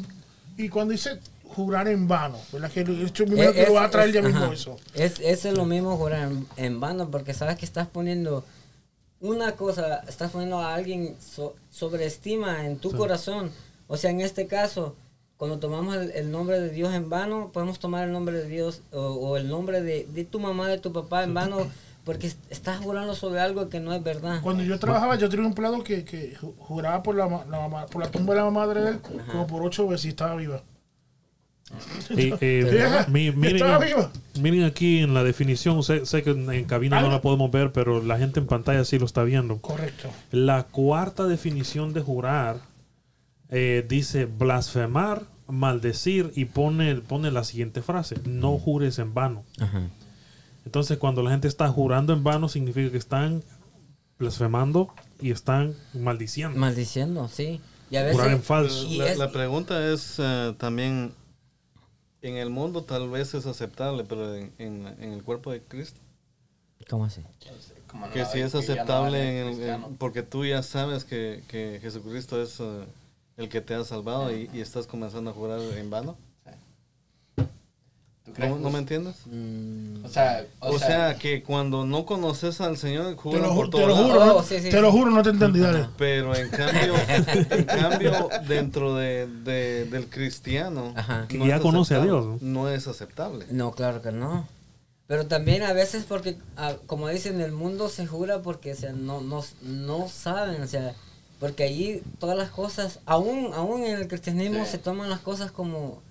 [0.57, 2.71] y cuando dice jurar en vano, ¿verdad?
[2.71, 4.53] Que el hecho que es- lo va a traer es- ya mismo ajá.
[4.53, 4.77] eso.
[4.95, 8.43] Es, eso es lo mismo jurar en, en vano, porque sabes que estás poniendo
[9.23, 13.51] una cosa, estás poniendo a alguien so- sobreestima en tu corazón.
[13.87, 14.95] O sea, en este caso,
[15.37, 18.81] cuando tomamos el, el nombre de Dios en vano, podemos tomar el nombre de Dios
[18.91, 21.57] o, o el nombre de, de tu mamá, de tu papá en vano,
[22.03, 24.41] porque est- estás jurando sobre algo que no es verdad.
[24.41, 27.85] Cuando yo trabajaba, yo tenía un empleado que, que ju- juraba por la, la mamá,
[27.87, 28.99] por la tumba de la madre de él,
[29.31, 30.61] como por ocho veces estaba viva.
[32.11, 33.63] Y, eh, Vieja, mi- miren,
[34.39, 38.01] miren aquí en la definición, sé, sé que en, cabina no la podemos ver, pero
[38.03, 39.57] la gente en pantalla sí lo está viendo.
[39.59, 40.09] Correcto.
[40.31, 42.57] La cuarta definición de jurar
[43.49, 49.43] eh, dice blasfemar, maldecir y pone, pone la siguiente frase, no jures en vano.
[49.59, 49.81] Ajá.
[50.65, 53.43] Entonces cuando la gente está jurando en vano significa que están
[54.19, 56.57] blasfemando y están maldiciendo.
[56.57, 57.59] Maldiciendo, sí.
[57.91, 58.85] Y a veces, Jurar en falso.
[58.87, 61.11] y La, es- la pregunta es eh, también,
[62.23, 65.99] en el mundo tal vez es aceptable, pero en, en- en el cuerpo de Cristo,
[66.89, 67.21] ¿Cómo así?
[67.87, 71.05] Como que no, si es que no aceptable, eres en el- porque tú ya sabes
[71.05, 72.83] que, que Jesucristo es eh,
[73.37, 76.17] el que te ha salvado y, y estás comenzando a jurar en vano.
[78.25, 79.15] ¿Tú crees ¿No, no me entiendes?
[79.25, 83.69] Mm, O sea, O sea, que cuando no conoces al Señor, Te lo, por ju-
[83.69, 85.87] todo te lo juro, Oh, no, sí, sí, te lo juro, no te entendí, dale.
[85.97, 86.93] Pero en cambio,
[87.49, 91.25] en cambio dentro de, de- del cristiano, Ajá.
[91.27, 93.45] Que ya conoce a Dios, No es aceptable.
[93.51, 94.47] No, claro que no.
[95.05, 98.93] Pero también a veces porque, ah, como dicen, el mundo se jura porque o sea,
[98.93, 100.95] no, no, no saben, o sea,
[101.41, 104.71] porque allí todas las cosas, aún, aún en el cristianismo Sí.
[104.71, 106.01] se toman las cosas como,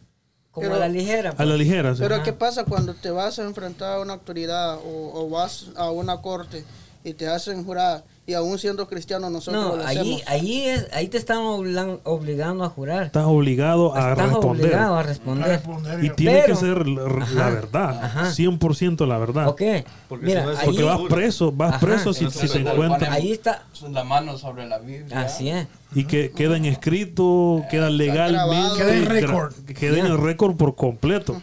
[0.52, 1.30] como Pero- a la ligera.
[1.30, 1.48] A pues.
[1.48, 2.00] la ligera, sí.
[2.02, 2.24] Pero Ajá.
[2.24, 6.20] ¿qué pasa cuando te vas a enfrentar a una autoridad o, o vas a una
[6.20, 6.64] corte
[7.04, 10.22] y te hacen jurar y aún siendo cristiano nosotros No, lo allí, hacemos?
[10.28, 11.38] allí, es, ahí te están
[12.04, 13.02] obligando a jurar.
[13.02, 14.66] Estás obligado a Estás responder.
[14.66, 15.48] obligado a A responder.
[15.48, 18.30] responder Y tiene Pero- que ser la, la Ajá, verdad, ajá.
[18.30, 19.48] 100% la verdad.
[19.48, 19.62] Ok,
[20.08, 21.80] Porque mira, si no es- ahí, Porque vas preso, vas Ajá.
[21.86, 23.12] preso si, si encuentra.
[23.12, 25.20] ahí está, la mano sobre la Biblia.
[25.22, 25.66] así es.
[25.94, 28.78] Y que queda en escrito, queda legalmente.
[28.78, 29.52] Queda en récord.
[29.64, 31.42] Queda en el récord por completo.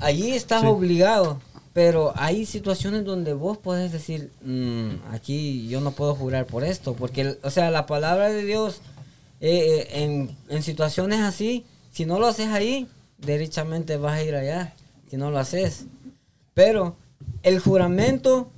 [0.00, 0.66] Allí estás Sí.
[0.66, 1.38] obligado,
[1.82, 6.92] pero hay situaciones donde vos podés decir, "Mm, aquí yo no puedo jurar por esto,
[6.92, 8.82] porque, o sea, la palabra de Dios
[9.40, 14.34] eh, eh, en, en situaciones así, si no lo haces ahí, derechamente vas a ir
[14.34, 14.74] allá,
[15.08, 15.86] si no lo haces.
[16.52, 16.96] Pero
[17.42, 18.50] el juramento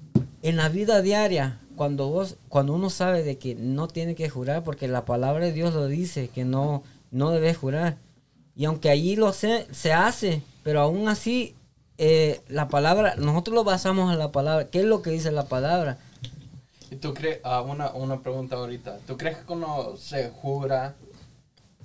[0.42, 4.64] en la vida diaria, cuando vos, cuando uno sabe de que no tiene que jurar,
[4.64, 6.82] porque la palabra de Dios lo dice, que no,
[7.12, 7.98] no debes jurar.
[8.56, 11.54] Y aunque allí lo se, se hace, pero aún así,
[12.04, 14.68] eh, la palabra, nosotros lo basamos en la palabra.
[14.70, 15.98] ¿Qué es lo que dice la palabra?
[16.90, 20.96] ¿Y tú crees, ah, una, una pregunta ahorita, ¿tú crees que cuando se jura,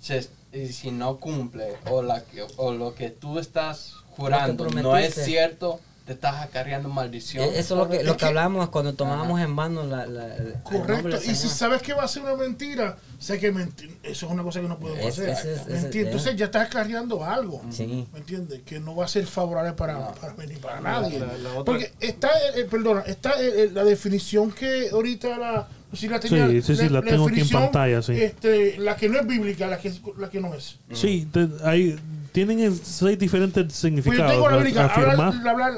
[0.01, 2.23] se, y si no cumple, o, la,
[2.55, 7.43] o lo que tú estás jurando no es cierto, te estás acarreando maldición?
[7.43, 10.07] Eh, Eso es lo que, lo Es que que- hablamos cuando tomábamos en mano la,
[10.07, 11.17] la- Correcto.
[11.17, 14.41] Y si sabes que va a ser una mentira, sé que menti- eso es una
[14.41, 15.91] cosa que no podemos Es- hacer.
[15.93, 17.61] Entonces ya estás cargando algo.
[17.71, 18.07] Sí.
[18.13, 18.61] ¿Me entiendes?
[18.65, 21.19] Que no va a ser favorable para, para mí ni para nadie.
[21.19, 25.67] la- la otra- Porque está, eh, perdona, está eh, eh, la definición que ahorita la.
[25.91, 28.13] no si la tenía, Sí, sí, sí, la tengo aquí en pantalla, sí.
[28.13, 30.77] Este, la que no es bíblica, la que, la que no es.
[30.93, 31.97] Sí, te- ahí
[32.37, 34.31] tienen en- seis diferentes Pues yo significados.
[34.31, 34.57] tengo la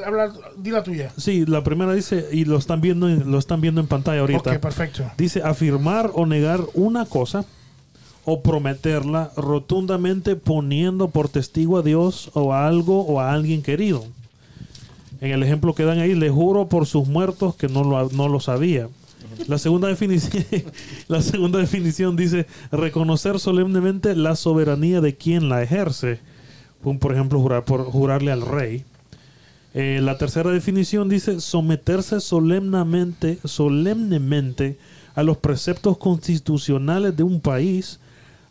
[0.06, 1.10] habla, di la tuya.
[1.15, 4.52] Sí, la primera dice, y lo están viendo en, lo están viendo en pantalla ahorita.
[4.52, 5.10] Ok, perfecto.
[5.17, 7.45] Dice afirmar o negar una cosa
[8.26, 14.04] o prometerla rotundamente poniendo por testigo a Dios o a algo o a alguien querido.
[15.22, 18.28] En el ejemplo que dan ahí, le juro por sus muertos que no lo, no
[18.28, 18.89] lo sabía.
[19.48, 20.43] La segunda definición,
[21.08, 26.19] la segunda definición dice reconocer solemnemente la soberanía de quien la ejerce.
[26.82, 28.86] Por ejemplo, jurar por jurarle al rey.
[29.74, 34.78] Eh, la tercera definición dice someterse solemnemente, solemnemente
[35.13, 38.00] a los preceptos constitucionales de un país,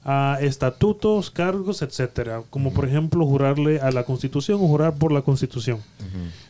[0.05, 5.23] a estatutos, cargos, etcétera, como por ejemplo jurarle a la Constitución o jurar por la
[5.23, 5.81] Constitución.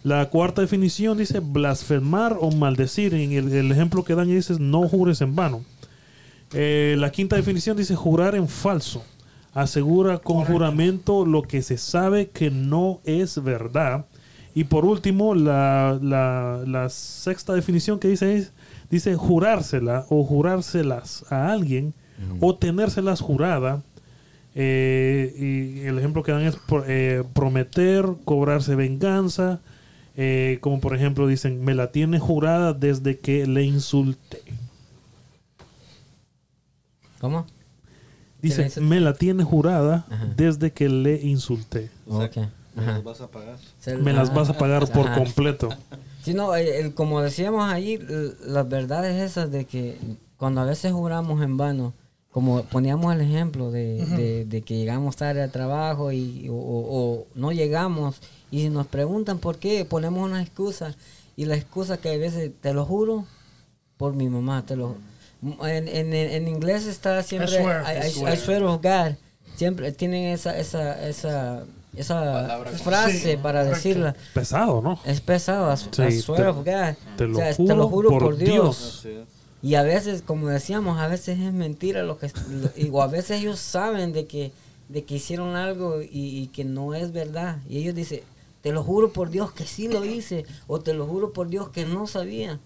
[0.05, 3.15] La cuarta definición dice blasfemar o maldecir.
[3.15, 5.63] En el, el ejemplo que dan dice no jures en vano.
[6.53, 9.03] Eh, la quinta definición dice jurar en falso.
[9.55, 14.07] Asegura con juramento lo que se sabe que no es verdad.
[14.55, 18.53] Y por último, la, la- la sexta definición que dice es,
[18.91, 21.95] dice jurársela o jurárselas a alguien
[22.41, 23.83] o tenérselas jurada.
[24.55, 26.57] Eh, y el ejemplo que dan es
[26.87, 29.61] eh, prometer, cobrarse venganza.
[30.17, 34.41] eh, como por ejemplo dicen, me la tiene jurada desde que le insulté.
[37.21, 37.47] ¿Cómo?
[38.41, 40.27] Dice, me la tiene jurada Ajá.
[40.37, 41.91] desde que le insulté.
[42.77, 43.57] Me las vas a pagar.
[44.01, 45.17] Me las vas a pagar por Ajá.
[45.17, 45.69] completo.
[46.23, 49.97] Sí, no, el- el- como decíamos l- las verdades esas de que
[50.37, 51.93] cuando a veces juramos en vano,
[52.31, 56.87] como poníamos el ejemplo de, de- de que llegamos tarde al trabajo y, o, o-
[57.21, 58.21] o no llegamos
[58.53, 60.95] y si nos preguntan por qué, ponemos una excusa
[61.37, 63.25] y la excusa que a veces, te lo juro,
[63.97, 64.95] por mi mamá, te lo
[65.43, 67.85] en, en, en inglés está siempre I swear.
[67.85, 68.35] I, I- swear.
[68.35, 69.15] I swear of God.
[69.57, 71.65] Siempre tienen esa esa esa
[71.97, 73.77] esa frase Sí, para correcto.
[73.77, 74.17] decirla.
[74.35, 75.01] Pesado, ¿no?
[75.05, 77.17] Es pesado, Sí, I swear te- of God.
[77.17, 77.55] te lo O sea,
[77.89, 79.01] juro por por Dios.
[79.05, 79.27] Dios.
[79.61, 83.41] Y a veces, como decíamos, a veces es mentira lo que lo- o a veces
[83.41, 84.53] ellos saben de que
[84.89, 88.21] de que hicieron algo y, y que no es verdad y ellos dicen,
[88.63, 91.69] te lo juro por Dios que sí lo hice o te lo juro por Dios
[91.71, 92.59] que no sabía.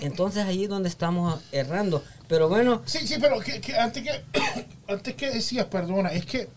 [0.00, 2.02] Entonces allí es donde estamos errando.
[2.28, 4.24] Pero bueno, Sí, sí, pero que, que antes que
[4.92, 6.48] antes que decías, perdona, es que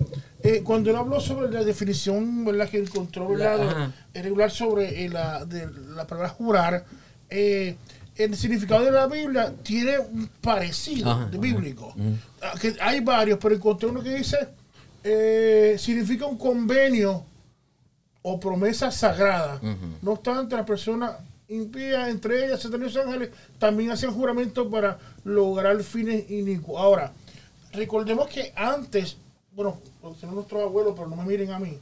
[0.44, 2.70] eh, cuando él habló sobre la definición, ¿verdad?
[2.70, 6.86] Que encontró, La- regular sobre eh, la, de la palabra jurar,
[7.30, 7.76] eh,
[8.16, 11.40] el significado de la Biblia tiene un parecido Ajá, de ajá.
[11.40, 11.94] bíblico.
[12.42, 14.38] Ah, que hay varios, pero encontré uno que dice,
[15.78, 17.24] significa un convenio
[18.22, 19.62] o promesa sagrada.
[20.02, 21.12] No obstante, las personas
[21.50, 26.82] impías, entre ellas Satanás y los ángeles, también hacen juramento para lograr fines inicuos.
[26.82, 27.12] Ahora,
[27.74, 29.18] recordemos que antes,
[29.52, 29.80] bueno,
[30.20, 31.78] son nuestros abuelos, pero no me miren a mí.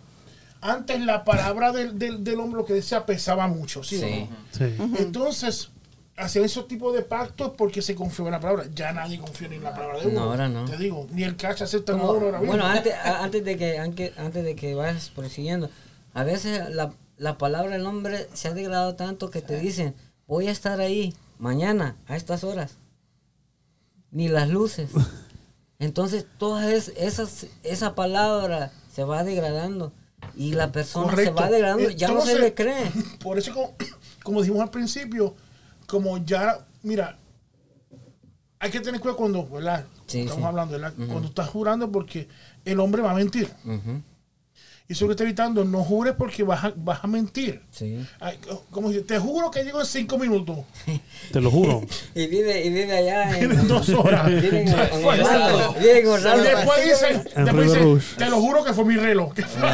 [0.62, 3.98] Antes la palabra del, del, del hombre lo que decía pesaba mucho, ¿sí?
[3.98, 4.30] o Sí.
[4.30, 4.38] no?
[4.52, 4.76] Sí.
[5.04, 5.70] Entonces,
[6.16, 8.66] hacían esos tipos de pactos porque se confiaba en la palabra.
[8.74, 10.20] Ya nadie confía ni en la palabra de uno.
[10.22, 10.66] No, ahora no.
[10.66, 12.48] Te digo, ni el cash acepta uno ahora mismo.
[12.48, 15.70] bueno, antes, antes de que antes, antes de que vayas prosiguiendo,
[16.16, 19.96] a veces la, la palabra del hombre se ha degradado tanto que te dicen,
[20.28, 22.78] voy a estar ahí mañana a estas horas.
[24.12, 24.92] Ni las luces.
[25.80, 29.92] Entonces, toda es- esas, esa palabra se va degradando
[30.36, 32.92] y la persona se va degradando, ya no se le cree.
[33.24, 33.76] Por eso, como,
[34.24, 35.36] como dijimos al principio,
[35.86, 37.18] como ya, mira,
[38.60, 39.86] hay que tener cuidado cuando, ¿verdad?
[40.08, 40.48] Sí, Estamos sí.
[40.48, 40.94] hablando, ¿verdad?
[40.96, 42.28] Cuando estás jurando porque
[42.66, 43.52] el hombre va a mentir.
[44.90, 47.62] Y eso que está evitando, no jures porque vas a, vas a mentir.
[47.72, 48.06] sí.
[48.22, 48.38] Ay,
[48.72, 50.60] como te juro que llego en cinco minutos.
[51.34, 51.82] Te lo juro.
[52.16, 54.28] Y vive, y vive allá en, En dos horas.
[54.42, 55.74] vive en, en Orlando.
[55.74, 59.34] Vive en Y después dice, después dice, te lo juro que fue mi reloj.
[59.34, 59.70] que fue-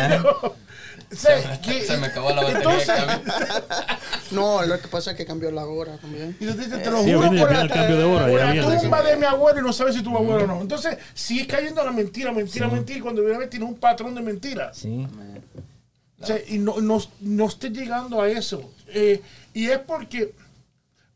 [1.62, 2.58] Que- Se me acabó la batería.
[2.60, 2.94] Entonces,
[4.32, 6.36] No, lo que pasa es que cambió la hora también.
[6.40, 8.26] Y te dice, te lo Sí, juro viene- por viene la, el cambio de hora,
[8.28, 8.80] por ya la viene.
[8.82, 10.62] tumba de mi abuelo y no sabes si tu abuelo o no.
[10.62, 13.00] Entonces, sigue cayendo en la mentira, mentira, mentira.
[13.00, 14.78] y Cuando realmente tienes un patrón de mentiras.
[14.78, 15.08] Sí.
[16.20, 18.72] O sea, y no, no, no esté llegando a eso.
[18.88, 19.22] Eh,
[19.54, 20.34] y es porque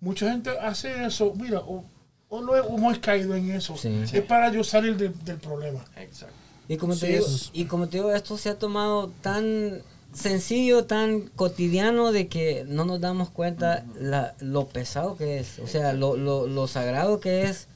[0.01, 1.83] mucha gente hace eso, mira, o,
[2.29, 3.75] o no hemos caído en eso.
[3.77, 4.03] Sí.
[4.11, 5.83] Es para yo salir del, del problema.
[5.95, 6.35] Exacto.
[6.67, 9.81] Y como, te digo, es- y como te digo, esto se ha tomado tan
[10.13, 15.67] sencillo, tan cotidiano de que no nos damos cuenta la, lo pesado que es, o
[15.67, 17.67] sea, lo, lo, lo sagrado que es.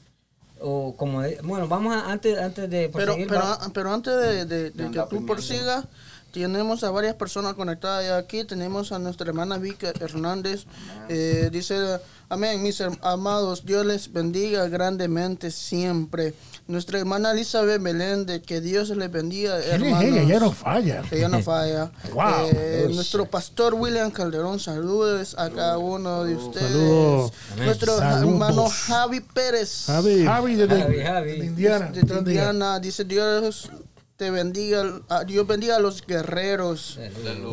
[0.64, 4.44] O como, de- bueno, vamos a, antes, antes de Pero, proseguir, pero, pero antes de,
[4.46, 5.86] de- de Anda que tú prosigas,
[6.32, 8.44] tenemos a varias personas conectadas ya aquí.
[8.44, 10.64] Tenemos a nuestra hermana Vika Hernández.
[11.08, 16.32] Eh, dice, amén, mis amados, Dios les bendiga grandemente siempre.
[16.68, 20.02] Nuestra hermana Elizabeth Meléndez, que Dios les bendiga, ¿Quién es hermanos.
[20.04, 20.22] ella?
[20.22, 21.02] Ella no falla.
[21.10, 21.90] Ella no falla.
[22.14, 22.48] Wow.
[22.52, 26.70] Eh, nuestro pastor William Calderón, saludos a cada uno de ustedes.
[26.70, 27.32] Saludos.
[27.56, 28.22] Nuestro Saludos.
[28.32, 29.84] hermano Javi Pérez.
[29.86, 30.24] Javi.
[30.24, 31.30] Javi desde Javi, Javi.
[31.40, 31.86] de Indiana.
[31.90, 32.18] de días.
[32.18, 33.68] Indiana, dice Dios
[34.16, 34.84] te bendiga,
[35.26, 36.98] Dios bendiga a los guerreros.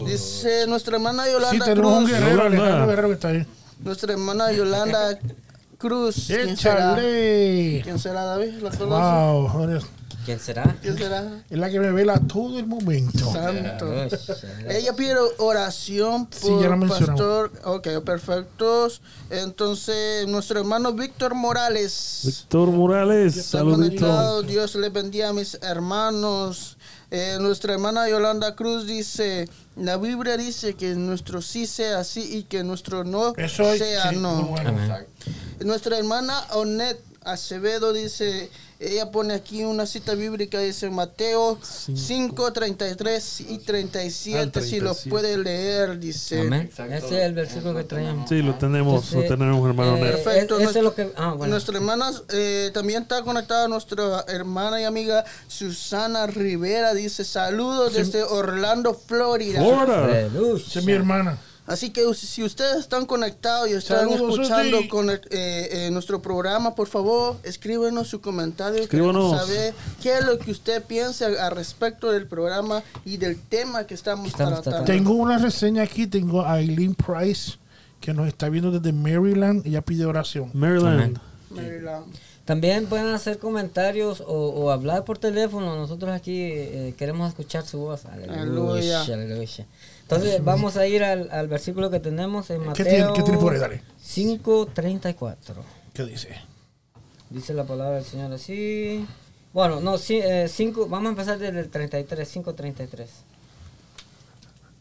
[0.06, 2.12] Dice nuestra hermana Sí, Yolanda tenemos un Cruz.
[2.12, 2.58] guerrero, Yolanda.
[2.58, 3.48] Alejandro Guerrero que está ahí.
[3.80, 5.18] Nuestra hermana Yolanda
[5.80, 6.26] Cruz.
[6.28, 6.92] ¿Quién será?
[6.94, 7.82] ¡Échale!
[7.84, 8.62] ¿Quién será David?
[8.62, 9.82] Wow, joder.
[10.26, 10.76] ¿Quién será?
[10.82, 11.42] ¿Quién será?
[11.50, 13.32] es la que me vela todo el momento.
[13.32, 13.92] Santo.
[14.68, 17.52] Ella pide oración por Sí, ya pastor.
[17.64, 19.02] Ok, perfectos.
[19.30, 22.24] Entonces, nuestro hermano Víctor Morales.
[22.26, 23.78] Víctor Morales, Está saludito.
[24.06, 24.44] conectado.
[24.44, 26.78] Dios le bendiga a mis hermanos.
[27.12, 32.44] Eh, nuestra hermana Yolanda Cruz dice, la Biblia dice que nuestro sí sea sí y
[32.44, 34.44] que nuestro no Eso sea sí, no.
[34.44, 34.78] bueno.
[35.62, 38.50] Nuestra hermana Onet Acevedo dice,
[38.80, 44.94] ella pone aquí una cita bíblica, dice Mateo 5, 33 y 37, Al si lo
[44.94, 45.10] 37.
[45.10, 46.40] puede leer, dice.
[46.40, 46.70] Amén.
[46.72, 48.30] Ese es el versículo que traíamos.
[48.30, 50.00] Sí, lo tenemos, lo tenemos, hermano eh.
[50.00, 51.12] Perfecto, Eso es lo que.
[51.18, 51.52] Ah, bueno.
[51.52, 56.94] Nuestra hermana eh, también está conectada nuestra hermana y amiga Susana Rivera.
[56.94, 59.62] Dice saludos desde Orlando, Florida.
[59.62, 60.30] Florida.
[60.56, 61.38] Es mi hermana.
[61.70, 66.20] Así que si ustedes están conectados y están Saludos, escuchando con el- eh, eh, nuestro
[66.20, 68.82] programa, por favor, escríbenos su comentario.
[68.82, 69.24] Escríbanos.
[69.34, 73.86] Queremos saber qué es lo que usted piensa al respecto del programa y del tema
[73.86, 74.86] que estamos, Estamos tratando.
[74.86, 76.08] Tengo una reseña aquí.
[76.08, 77.54] Tengo a Eileen Price,
[78.02, 79.66] que nos está viendo desde Maryland.
[79.68, 80.50] Ella pide oración.
[80.56, 81.20] Maryland.
[81.52, 82.06] Maryland.
[82.46, 85.76] También pueden hacer comentarios o, o hablar por teléfono.
[85.76, 88.06] Nosotros aquí eh, queremos escuchar su voz.
[88.06, 88.42] Aleluya.
[88.42, 89.04] Aleluya.
[89.04, 89.66] aleluya.
[90.12, 93.38] Entonces vamos a ir al, al versículo que tenemos en ¿Qué Mateo tiene- qué tiene
[93.38, 93.60] por ahí?
[93.60, 93.84] Dale.
[94.04, 95.38] 5.34.
[95.94, 96.30] ¿Qué dice?
[97.30, 99.06] Dice la palabra del Señor así.
[99.54, 103.08] Bueno, no, sí, eh, cinco, vamos a empezar desde el 33, 5.33.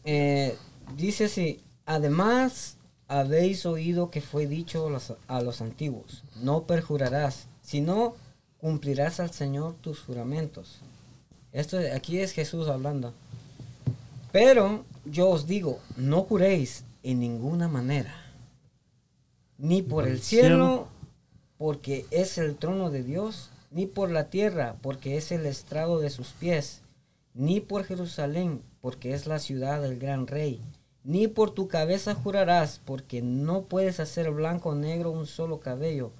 [0.05, 0.57] Eh,
[0.95, 2.77] dice así, además
[3.07, 8.15] habéis oído que fue dicho los, a los antiguos, no perjurarás, sino
[8.59, 10.79] cumplirás al Señor tus juramentos.
[11.51, 13.13] Esto aquí es Jesús hablando.
[14.31, 18.15] Pero yo os digo, no juréis en ninguna manera,
[19.57, 20.87] ni por el cielo,
[21.57, 26.09] porque es el trono de Dios, ni por la tierra, porque es el estrado de
[26.09, 26.81] sus pies,
[27.33, 30.61] ni por Jerusalén, porque es la ciudad del gran rey,
[31.03, 36.11] ni por tu cabeza jurarás, porque no puedes hacer blanco o negro un solo cabello,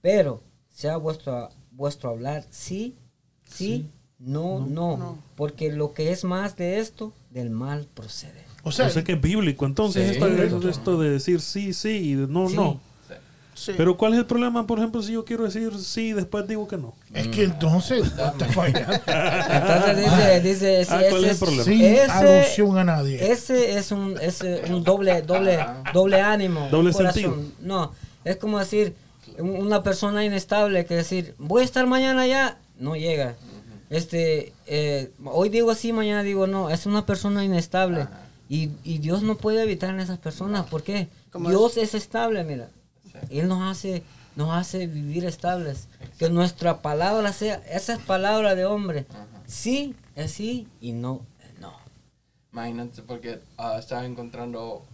[0.00, 2.96] pero sea vuestro, vuestro hablar sí,
[3.44, 8.44] sí, no, no, porque lo que es más de esto, del mal procede.
[8.62, 9.64] O sea, O sea que es bíblico.
[9.66, 10.12] Entonces, Sí.
[10.14, 12.56] esto, esto- esto de decir sí, sí y de no, Sí.
[12.56, 12.80] no.
[13.54, 13.72] Sí.
[13.74, 16.68] Pero ¿cuál es el problema, por ejemplo, si yo quiero decir sí y después digo
[16.68, 16.92] que no?
[17.14, 18.04] es que entonces
[18.54, 18.92] fallando.
[19.06, 21.64] Entonces dice, dice, sí, Ah, ¿cuál ese es el problema?
[21.64, 23.32] Sin ese- alusión a nadie.
[23.32, 25.58] Ese es un, es un doble, doble,
[25.94, 26.68] doble ánimo.
[26.70, 27.34] Doble sentido.
[27.60, 27.92] No,
[28.24, 28.94] es como decir,
[29.38, 33.36] un- una persona inestable que decir, voy a estar mañana allá, no llega.
[33.90, 38.06] Este, eh, hoy digo sí, mañana digo no, es una persona inestable.
[38.48, 40.66] Y, y Dios no puede evitar en esas personas.
[40.66, 41.08] ¿Por qué?
[41.32, 42.68] ¿Cómo Dios es estable, mira.
[43.30, 44.02] Él nos hace,
[44.36, 45.88] nos hace vivir estables.
[46.18, 49.06] Que nuestra palabra sea, esa es palabra de hombre.
[49.46, 51.72] Sí es sí y no es no.
[52.52, 54.84] Imagínate, porque ah, estaba encontrando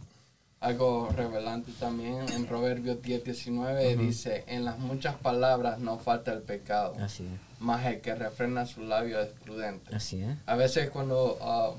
[0.60, 3.96] algo revelante también en Proverbios 10, 19.
[3.96, 8.66] Dice: En las muchas palabras no falta el pecado, Así es, más el que refrena
[8.66, 9.94] su labio es prudente.
[9.94, 10.36] así es.
[10.46, 11.72] A veces, cuando ah,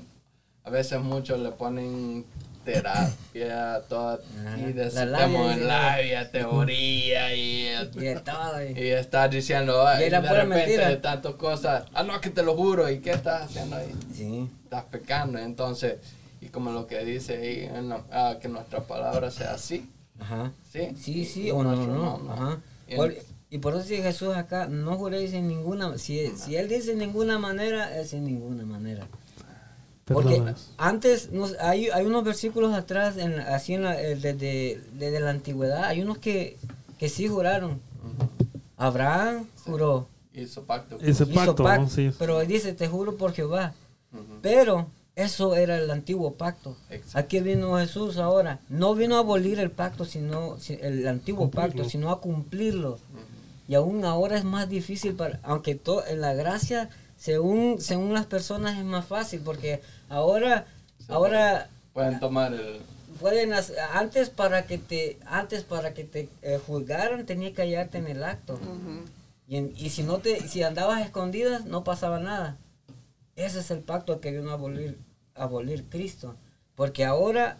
[0.64, 2.24] a veces muchos le ponen
[2.64, 4.58] terapia, toda, Ajá.
[4.58, 10.00] y La decimos labia, labia, teoría, y, Y de todo, y- y estás diciendo, ah,
[10.02, 10.88] Y de repente mentira.
[10.88, 13.94] de tantas cosas, ah, no, que te lo juro, ¿y qué estás haciendo ahí?
[14.14, 15.38] Sí, estás pecando.
[15.38, 15.96] Entonces,
[16.40, 20.52] y como lo que dice ahí, en la- ah, que nuestra palabra sea así, ajá.
[20.72, 20.94] ¿sí?
[20.98, 22.58] Sí, sí, o no, no, ajá.
[22.88, 23.18] Y Por- el-
[23.54, 26.98] y por eso dice Jesús acá, no juréis en ninguna, si, si Él dice en
[26.98, 29.06] ninguna manera, es en ninguna manera.
[30.06, 30.42] Porque
[30.76, 35.30] antes, nos, hay, hay unos versículos atrás, en, así en la, eh, desde, desde la
[35.30, 36.56] antigüedad, hay unos que,
[36.98, 37.80] que sí juraron.
[38.76, 40.98] Abraham juró, Hizo pacto.
[41.00, 42.10] Hizo pacto, pacto, sí.
[42.18, 43.72] pero dice, te juro por Jehová.
[44.42, 46.76] Pero eso era el antiguo pacto.
[46.90, 47.18] Exacto.
[47.20, 48.58] Aquí vino Jesús ahora.
[48.68, 51.68] No vino a abolir el pacto, sino si- el antiguo Cumplirlo.
[51.68, 52.98] pacto, sino a cumplirlo.
[53.68, 58.26] Y aún ahora es más difícil para, aunque to- en la gracia según, según las
[58.26, 60.66] personas es más fácil porque ahora,
[61.08, 62.80] ahora Pueden tomar el...
[63.20, 67.98] pueden hacer- antes para que te antes para que te eh, juzgaran tenía que hallarte
[67.98, 68.58] en el acto.
[69.46, 72.56] Y, en- y si no te si andabas escondidas no pasaba nada.
[73.36, 74.98] Ese es el pacto que vino a abolir
[75.34, 76.34] abolir Cristo.
[76.74, 77.58] Porque ahora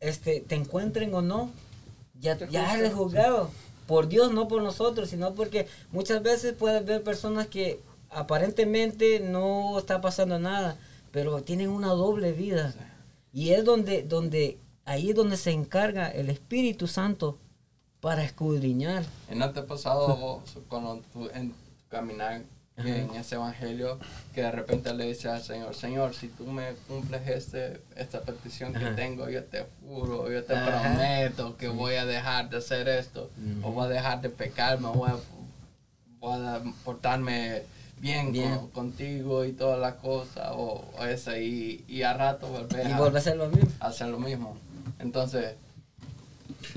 [0.00, 1.50] este te encuentren o no
[2.18, 3.50] ya ya eres juzgado
[3.90, 9.76] por Dios no por nosotros sino porque muchas veces puedes ver personas que aparentemente no
[9.78, 10.78] está pasando nada
[11.10, 12.72] pero tienen una doble vida
[13.32, 17.38] y es donde, donde, ahí es donde se encarga el Espíritu Santo
[18.00, 19.04] para escudriñar.
[19.30, 21.56] ¿Y no te ha pasado vos cuando tú en tu
[21.88, 22.42] caminar
[22.84, 23.98] en ese evangelio
[24.34, 28.72] que de repente le dices al Señor, Señor, si tú me cumples este, esta petición
[28.72, 28.94] que Ajá.
[28.96, 30.66] tengo, yo te juro, yo te Ajá.
[30.82, 33.30] prometo que voy a dejar de hacer esto,
[33.62, 35.16] o voy a dejar de pecar, me voy a,
[36.18, 37.62] voy a portarme
[37.98, 38.56] bien, Bien.
[38.56, 42.92] con- contigo y todas las cosas, o, o ese, y, y a rato volver Y
[42.92, 43.70] a, vuelve a ser lo mismo.
[43.80, 44.56] a hacer lo mismo.
[44.98, 45.54] Entonces,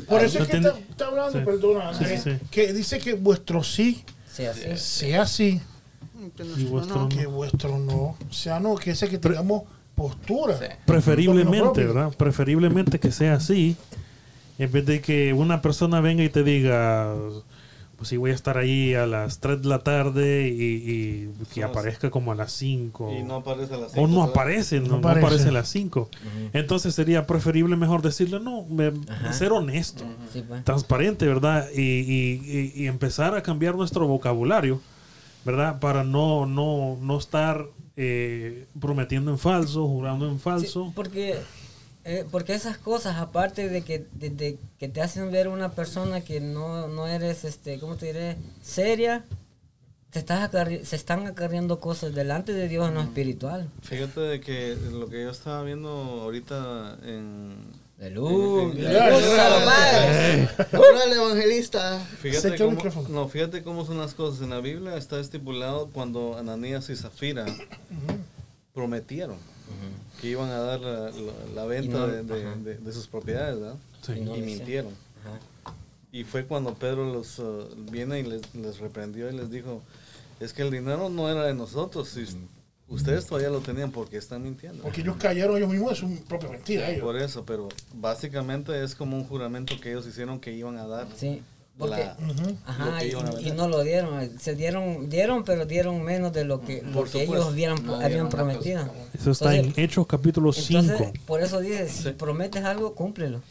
[0.07, 1.45] Por eso es que está, está hablando, Sí.
[1.45, 2.45] perdona, Sí, sí, eh, sí.
[2.51, 4.77] que dice que vuestro sí Sí, así.
[4.77, 5.61] sea así,
[6.57, 7.09] Y vuestro no.
[7.09, 9.63] que vuestro no sea no, que ese que tengamos
[9.95, 10.57] postura.
[10.57, 10.65] sí.
[10.85, 11.85] Preferiblemente.
[11.85, 12.11] ¿verdad?
[12.17, 13.75] Preferiblemente que sea así.
[14.59, 17.13] En vez de que una persona venga y te diga,
[17.97, 21.61] pues sí, voy a estar ahí a las 3 de la tarde y, y que
[21.61, 23.13] No, aparezca como a las 5.
[23.19, 25.25] Y no aparece a las o cinco, no aparece, no, No no aparece.
[25.25, 26.09] aparece a las 5.
[26.53, 28.91] Entonces sería preferible mejor decirle, no, me-
[29.31, 30.63] ser honesto, Sí, pues.
[30.63, 31.67] transparente, ¿verdad?
[31.75, 32.41] Y, y-
[32.75, 34.81] y- y empezar a cambiar nuestro vocabulario,
[35.45, 35.79] ¿verdad?
[35.79, 40.91] Para no, no, no estar eh, prometiendo en falso, jurando en Sí, falso.
[40.95, 41.37] porque,
[42.05, 46.21] eh, porque esas cosas, aparte de que, de, de que te hacen ver una persona
[46.21, 48.37] que no, no eres, este, ¿cómo te diré?
[48.61, 49.23] Seria,
[50.09, 53.69] te estás acarri- se están acarreando cosas delante de Dios en lo espiritual.
[53.81, 57.55] Fíjate de que lo que yo estaba viendo ahorita en...
[61.05, 61.99] El evangelista.
[62.21, 62.77] Fíjate cómo,
[63.09, 64.41] no, fíjate cómo son las cosas.
[64.41, 67.45] En la Biblia está estipulado cuando Ananías y Zafira
[68.73, 69.37] prometieron
[70.21, 71.11] que iban a dar la, la-
[71.55, 73.75] la venta no- de, de- de- de sus propiedades, ¿verdad?
[74.05, 74.13] Sí.
[74.17, 74.91] Y no y mintieron.
[75.21, 75.73] Ajá.
[76.11, 79.81] Y fue cuando Pedro los uh, viene y les, les reprendió y les dijo,
[80.39, 82.25] es que el dinero no era de nosotros, si
[82.93, 84.83] ustedes todavía lo tenían porque están mintiendo.
[84.83, 86.89] Porque ellos cayeron ellos mismos de su propia mentira.
[86.89, 87.03] Ellos.
[87.03, 91.07] Por eso, pero básicamente es como un juramento que ellos hicieron que iban a dar.
[91.17, 91.41] Sí,
[91.77, 92.17] porque, La-
[92.65, 97.03] ajá, y, no lo dieron, se dieron, dieron, pero dieron menos de lo que, lo
[97.05, 98.87] que ellos habían, No habían prometido.
[98.87, 98.99] cosa.
[99.19, 100.79] Eso está Entonces- en Hechos capítulo 5.
[100.81, 102.09] Entonces, por eso dice, si Sí.
[102.11, 103.41] prometes algo, cúmplelo.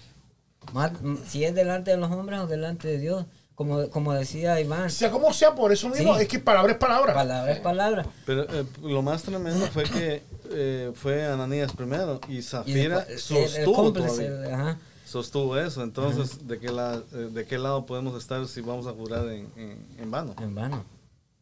[0.72, 0.92] Más-
[1.26, 3.26] si es delante de los hombres o delante de Dios,
[3.62, 6.22] como, como decía Iván, Sea como sea, por eso mismo, Sí.
[6.22, 7.14] es que palabra es palabra.
[7.14, 8.06] palabra es palabra.
[8.26, 13.30] Pero eh, lo más tremendo fue que eh, fue Ananías primero y Y Zafira después,
[13.30, 14.54] el- el sostuvo cómplice, todavía.
[14.54, 14.78] ajá.
[15.06, 15.82] Sostuvo eso.
[15.82, 19.50] Entonces, ¿de qué, la- eh, ¿de qué lado podemos estar si vamos a jurar en,
[19.56, 20.34] en- en vano?
[20.40, 20.84] En vano.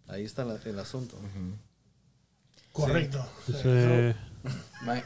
[0.08, 1.16] Ahí está la- el asunto.
[2.72, 3.24] Correcto.
[3.46, 4.14] Dice,
[4.82, 5.02] Ma-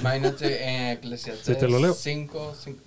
[0.00, 1.94] Imagínate en Eclesiastes Sí, te lo leo.
[1.94, 2.80] 5, 5.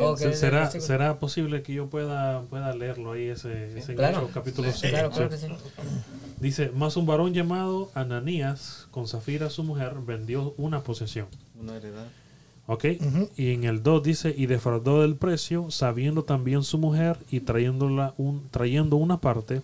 [0.00, 0.18] Ok.
[0.18, 0.70] ¿se- ¿será.
[0.70, 4.28] ¿Será posible que yo pueda, pueda leerlo ahí, ese, ese en claro.
[4.32, 4.90] Capítulo Sí, 5?
[4.92, 5.46] Claro, claro que sí.
[6.40, 11.26] Dice, más un varón llamado Ananías, con Zafira su mujer, vendió una posesión.
[11.60, 12.06] Una heredad.
[12.68, 12.84] ¿Ok?
[13.00, 13.30] Ujú.
[13.36, 18.14] Y en el 2 dice, y defraudó del precio, sabiendo también su mujer, y trayéndola
[18.18, 19.62] un, trayendo una parte,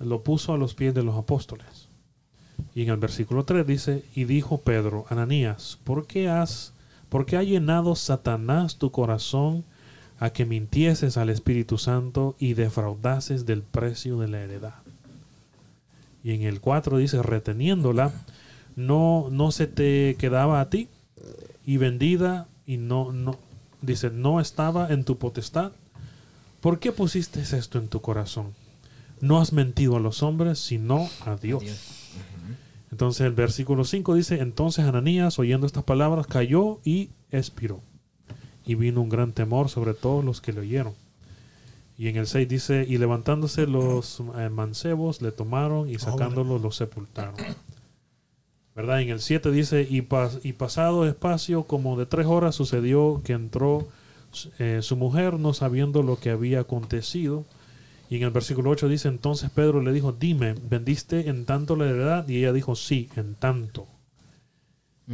[0.00, 1.88] lo puso a los pies de los apóstoles.
[2.74, 6.72] Y en el versículo 3 dice, y dijo Pedro, Ananías, ¿por qué has,
[7.10, 9.64] por qué ha llenado Satanás tu corazón
[10.18, 14.76] a que mintieses al Espíritu Santo y defraudases del precio de la heredad?
[16.24, 18.12] Y en el 4 dice, reteniéndola,
[18.76, 20.88] no, no se te quedaba a ti,
[21.64, 23.38] y vendida y no, no,
[23.82, 25.72] dice, no estaba en tu potestad.
[26.60, 28.54] ¿Por qué pusiste esto en tu corazón?
[29.20, 31.62] No has mentido a los hombres, sino a Dios.
[32.90, 37.80] Entonces el versículo 5 dice, entonces Ananías, oyendo estas palabras, cayó y expiró.
[38.66, 40.92] Y vino un gran temor sobre todos los que le oyeron.
[41.96, 46.76] Y en el 6 dice, y levantándose los eh, mancebos, le tomaron y sacándolo los
[46.76, 47.34] sepultaron.
[48.74, 49.02] ¿Verdad?
[49.02, 53.34] En el 7 dice, y, pas- y pasado espacio como de tres horas sucedió que
[53.34, 53.86] entró
[54.58, 57.44] eh, su mujer no sabiendo lo que había acontecido.
[58.10, 61.88] Y en el versículo 8 dice, entonces Pedro le dijo, dime, ¿vendiste en tanto la
[61.88, 62.28] heredad?
[62.28, 63.86] Y ella dijo, sí, en tanto.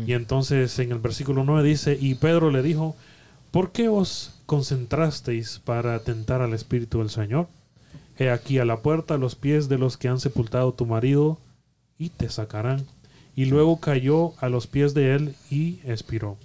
[0.06, 2.96] Y entonces en el versículo 9 dice, y Pedro le dijo,
[3.50, 7.48] ¿por qué os concentrasteis para tentar al Espíritu del Señor?
[8.18, 11.38] He aquí a la puerta los pies de los que han sepultado tu marido
[11.98, 12.86] y te sacarán.
[13.34, 16.38] Y luego cayó a los pies de él y expiró.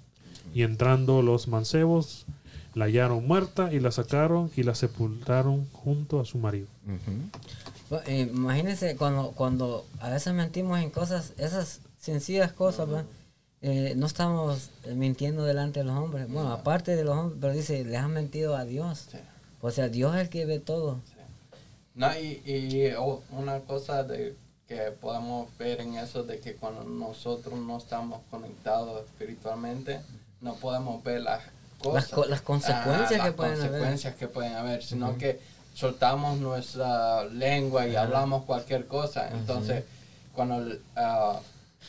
[0.53, 2.25] Y entrando los mancebos,
[2.73, 6.67] la hallaron muerta y la sacaron y la sepultaron junto a su marido.
[7.89, 13.05] Bueno, eh, Imagínense cuando, cuando a veces mentimos en cosas, esas sencillas cosas, ¿verdad?
[13.61, 16.27] Eh, no estamos eh, mintiendo delante de los hombres.
[16.29, 19.07] Bueno, aparte de los hombres, pero dice, les han mentido a Dios.
[19.11, 19.17] Sí.
[19.61, 20.99] O sea, Dios es el que ve todo.
[21.93, 24.35] No, y, y o- una cosa de
[24.67, 29.99] que podemos ver en eso de que cuando nosotros no estamos conectados espiritualmente,
[30.39, 31.43] no podemos ver las
[31.81, 32.09] cosas.
[32.09, 33.69] co- las consecuencias las que pueden haber.
[33.69, 35.39] consecuencias que pueden haber, sino que
[35.73, 39.29] soltamos nuestra lengua y hablamos cualquier cosa.
[39.31, 39.83] Entonces,
[40.33, 41.39] cuando ah,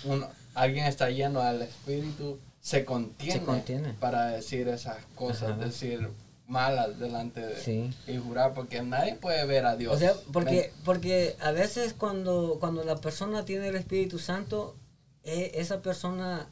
[0.05, 0.24] un-
[0.55, 3.93] alguien está lleno del Espíritu, se contiene, Se contiene.
[3.95, 5.64] para decir esas cosas, Ajá.
[5.64, 6.09] decir
[6.47, 7.90] malas delante de Sí.
[8.07, 9.95] y jurar porque nadie puede ver a Dios.
[9.95, 14.76] O sea, porque, porque a veces cuando, cuando la persona tiene el Espíritu Santo,
[15.24, 16.47] eh, esa persona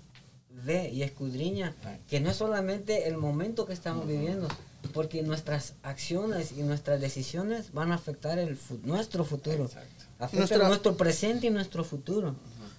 [0.50, 1.74] ve y escudriña
[2.08, 4.48] que no es solamente el momento que estamos viviendo,
[4.92, 9.64] porque nuestras acciones y nuestras decisiones van a afectar el fu- nuestro futuro.
[9.64, 10.04] Exacto.
[10.18, 12.34] Afecta Nuestra- nuestro presente y nuestro futuro.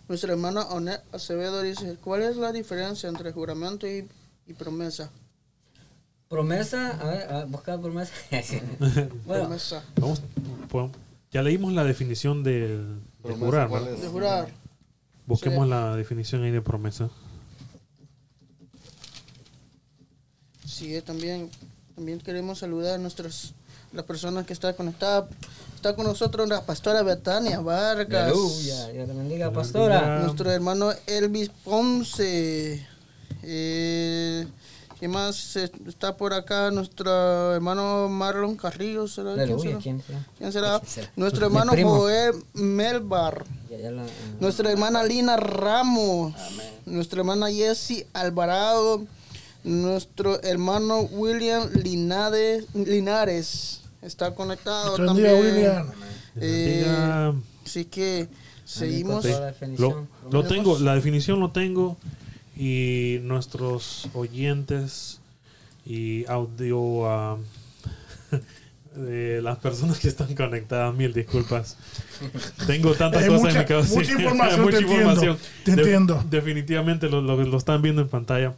[0.07, 4.07] Nuestra hermana Onet Acevedo dice, ¿cuál es la diferencia entre juramento y,
[4.45, 5.09] y promesa?
[6.27, 8.13] Promesa, a ver, a buscar promesa.
[9.25, 9.83] bueno, promesa.
[9.97, 10.21] Vamos,
[10.69, 10.89] pues,
[11.31, 12.77] ya leímos la definición de,
[13.23, 13.67] de jurar.
[13.69, 13.91] ¿cuál ¿no?
[13.91, 14.49] De jurar.
[15.25, 15.69] Busquemos Sí.
[15.69, 17.09] la definición ahí de promesa.
[20.71, 21.49] Sí, también,
[21.95, 23.53] también queremos saludar a nuestras
[23.93, 25.25] las personas que están conectadas.
[25.75, 28.31] Está con nosotros la pastora Betania Vargas.
[28.31, 30.19] aleluya, Dios te bendiga, pastora.
[30.19, 32.87] Nuestro hermano Elvis Ponce.
[33.43, 34.47] Eh,
[34.99, 36.69] ¿Qué más está por acá?
[36.71, 39.07] Nuestro hermano Marlon Carrillo.
[39.07, 39.31] ¿será?
[39.33, 39.79] ¿Quién Aleluya, será?
[39.81, 40.27] ¿quién será?
[40.37, 40.79] ¿Quién será?
[40.79, 41.11] ¿Quién será?
[41.15, 41.73] Nuestro hermano.
[41.75, 43.43] Joel Melbar.
[43.69, 44.05] Ya- ya la-.
[44.39, 46.33] Nuestra hermana Lina Ramos.
[46.39, 46.73] Amén.
[46.85, 49.01] Nuestra hermana Jessie Alvarado.
[49.63, 53.81] Nuestro hermano William Linade- Linares.
[54.01, 55.35] Está conectado bendiga, también.
[55.55, 55.91] William.
[56.37, 57.33] Eh.
[57.65, 58.27] Así que
[58.65, 59.23] seguimos.
[59.23, 59.29] Sí.
[59.31, 59.39] Sí.
[59.39, 60.07] la definición.
[60.23, 61.97] Lo, lo tengo, la definición lo tengo
[62.57, 65.19] y nuestros oyentes
[65.85, 67.37] y audio ah,
[68.95, 71.77] de las personas que están conectadas, mil disculpas.
[72.67, 73.93] Tengo tantas Hay cosas mucha- en mi cabeza.
[73.95, 76.25] mucha información, te entiendo, te entiendo.
[76.29, 78.53] Definitivamente lo, lo- lo están viendo en pantalla.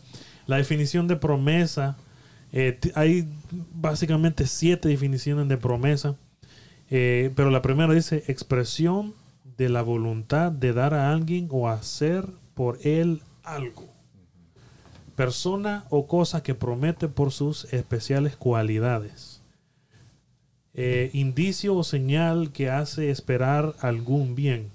[0.47, 1.97] La definición de promesa,
[2.51, 3.27] eh, hay
[3.73, 6.15] básicamente siete definiciones de promesa.
[6.89, 9.15] Eh, pero la primera dice expresión
[9.57, 13.85] de la voluntad de dar a alguien o hacer por él algo.
[15.15, 19.41] Persona o cosa que promete por sus especiales cualidades.
[20.75, 24.71] Eh, indicio o señal que hace esperar algún bien.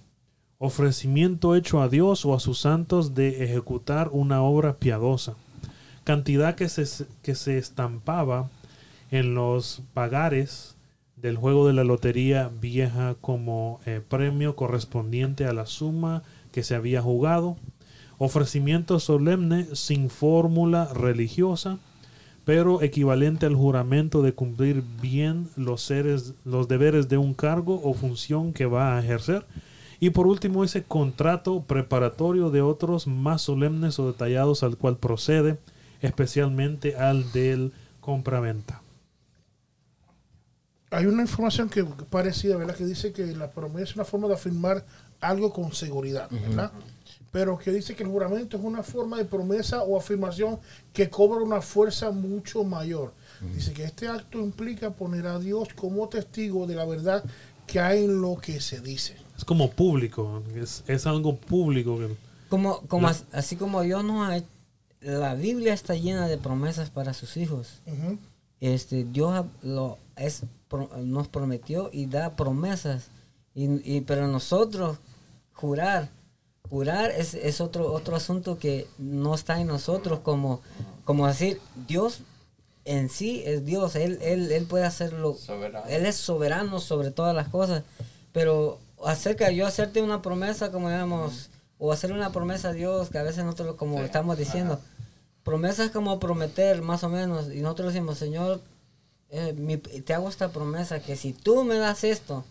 [0.59, 5.35] Ofrecimiento hecho a Dios o a sus santos de ejecutar una obra piadosa.
[6.09, 8.49] Cantidad que se, que se estampaba
[9.11, 10.75] en los pagares
[11.17, 16.75] del juego de la lotería vieja como eh, premio correspondiente a la suma que se
[16.75, 17.59] había jugado,
[18.17, 21.77] ofrecimiento solemne sin fórmula religiosa,
[22.47, 27.93] pero equivalente al juramento de cumplir bien los, seres, los deberes de un cargo o
[27.93, 29.45] función que va a ejercer.
[30.01, 35.59] Y por último, ese contrato preparatorio de otros más solemnes o detallados al cual procede,
[36.01, 38.81] especialmente al del compraventa.
[40.91, 42.75] Hay una información que parecida, ¿verdad?
[42.75, 44.85] Que dice que la promesa es una forma de afirmar
[45.21, 46.73] algo con seguridad, ¿verdad?
[47.31, 50.59] Pero que dice que el juramento es una forma de promesa o afirmación
[50.95, 53.13] que cobra una fuerza mucho mayor.
[53.55, 57.23] Dice que este acto implica poner a Dios como testigo de la verdad
[57.67, 59.15] que hay en lo que se dice.
[59.37, 61.99] Es como público, es, es algo público.
[61.99, 62.17] que-
[62.49, 64.43] Como, como La- así como Dios nos ha
[65.01, 67.81] la Biblia está llena de promesas para sus hijos.
[68.61, 73.09] Este Dios ha- lo es pro- nos prometió y da promesas.
[73.55, 74.99] Y, y- pero nosotros
[75.53, 76.09] jurar,
[76.69, 80.61] jurar es, es otro otro asunto que no está en nosotros como
[81.05, 82.21] como decir Dios
[82.85, 85.87] en sí es Dios, él él, él puede hacerlo Soberano.
[85.89, 87.83] él es soberano sobre todas las cosas,
[88.33, 93.09] pero acerca de yo hacerte una promesa, como digamos, o hacer una promesa a Dios,
[93.11, 94.83] que a veces nosotros, como Sí, estamos diciendo, ajá.
[95.45, 98.61] promesa es como prometer, más o menos, y nosotros decimos, Señor,
[99.31, 102.45] eh, mi- te hago esta promesa, que si tú me das esto,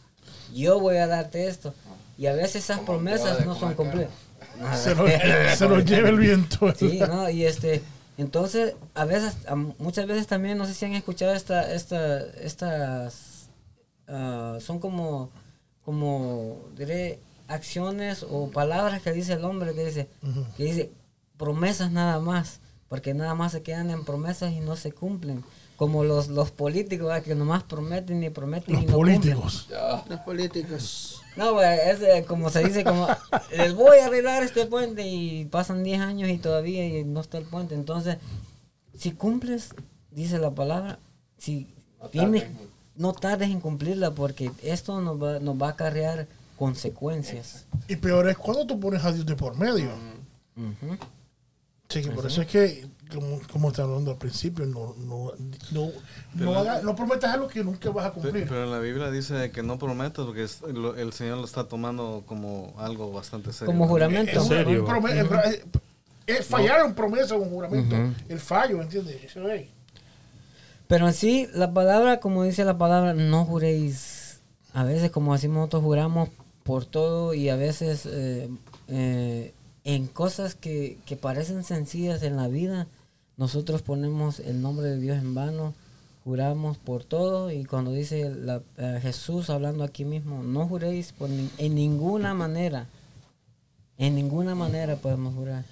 [0.53, 1.73] yo voy a darte esto.
[2.17, 4.09] Y a veces esas Como promesas no son cumplidas.
[4.84, 5.05] Se lo,
[5.55, 6.73] se lo lleva el viento.
[6.75, 7.30] Sí, ¿no?
[7.30, 7.84] Y este,
[8.17, 13.49] entonces, a veces, a muchas veces también, no sé si han escuchado esta, esta, estas,
[14.07, 15.30] ah, son como,
[15.86, 20.07] como, diré, acciones o palabras que dice el hombre que dice,
[20.57, 20.91] que dice
[21.37, 25.43] promesas nada más, porque nada más se quedan en promesas y no se cumplen.
[25.75, 27.21] Como los, los políticos ¿verdad?
[27.23, 29.21] que nomás prometen y prometen Los y no cumplen.
[29.21, 29.67] políticos.
[30.09, 31.21] Los políticos.
[31.35, 33.07] No, es eh, como se dice, como
[33.55, 37.37] les voy a arreglar este puente y pasan 10 años y todavía y no está
[37.37, 37.75] el puente.
[37.75, 38.17] Entonces,
[38.97, 39.75] si cumples,
[40.09, 40.97] dice la palabra,
[41.37, 41.67] si
[42.01, 42.57] No tienes, tardes.
[42.95, 46.25] no tardes en cumplirla porque esto nos va, nos va a acarrear
[46.58, 47.66] consecuencias.
[47.88, 49.89] Y peor es cuando tú pones a Dios de por medio.
[50.58, 50.97] Ujú.
[51.89, 55.32] Sí, que por eso es que, como, como está hablando al principio, no, no,
[55.72, 55.91] no,
[56.34, 58.45] no, haga- no prometas algo que nunca vas a cumplir.
[58.49, 62.24] Pero la Biblia dice que no prometas porque es- lo- el Señor lo está tomando
[62.26, 63.68] como algo bastante serio.
[63.68, 64.32] Como juramento.
[64.32, 64.86] Es, un- serio?
[64.86, 65.10] un
[65.45, 65.62] es-
[66.26, 67.95] es fallar en promesa o un juramento.
[68.28, 69.24] El fallo, ¿entiendes?
[69.24, 69.68] Eso es.
[70.89, 74.41] Pero en sí, la palabra, como dice la palabra, no juréis.
[74.74, 76.30] A veces, como decimos nosotros, juramos
[76.68, 78.49] por todo y a veces eh,
[78.89, 79.53] eh,
[79.86, 82.88] en cosas que, que parecen sencillas en la vida,
[83.38, 85.74] nosotros ponemos el nombre de Dios en vano,
[86.26, 91.30] juramos por todo y cuando dice la- eh, Jesús hablando aquí mismo, no juréis por
[91.30, 92.88] ni- en ninguna manera.
[93.97, 95.63] En ninguna manera podemos jurar.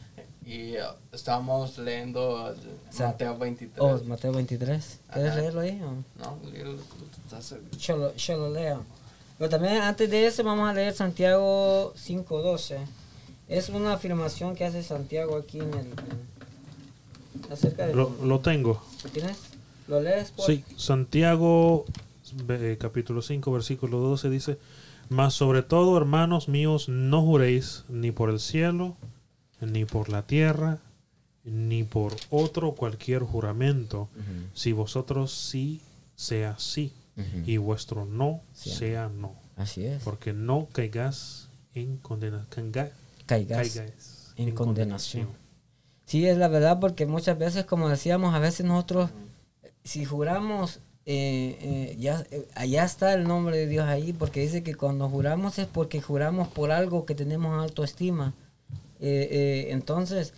[0.46, 3.78] Y uh, estamos leyendo uh, Mateo 23.
[3.80, 5.00] Oh, Mateo 23.
[5.14, 5.41] ¿Quieres Ajá.
[5.41, 5.82] leerlo ahí?
[5.84, 5.91] o?
[6.24, 6.38] No,
[7.26, 8.84] estás- Yo lo, yo lo leo.
[9.38, 12.78] Pero también antes de eso vamos a leer Santiago 5.12.
[13.48, 15.88] Es una afirmación que hace Santiago aquí en el...
[15.88, 17.94] en- acerca de...
[17.96, 18.82] Lo, lo tengo.
[19.04, 19.38] ¿Lo tienes?
[19.88, 20.32] ¿Lo lees?
[20.32, 21.86] por- Sí, Santiago
[22.50, 24.58] eh, capítulo 5 versículo 12 dice,
[25.10, 28.96] mas sobre todo, hermanos míos, no juréis ni por el cielo,
[29.62, 30.80] ni por la tierra,
[31.44, 34.10] ni por otro cualquier juramento,
[34.56, 35.82] si vosotros sí
[36.16, 36.92] sea sí,
[37.45, 38.70] y vuestro no Sí.
[38.72, 40.03] sea no, Así es.
[40.03, 42.72] porque no caigas en condenación.
[43.26, 45.28] Caigas en condenación.
[46.05, 49.09] Sí, es la verdad porque muchas veces, como decíamos, a veces nosotros,
[49.84, 54.61] si juramos, eh, eh, ya, eh, allá está el nombre de Dios ahí, porque dice
[54.61, 58.34] que cuando juramos es porque juramos por algo que tenemos autoestima.
[58.99, 60.34] Entonces,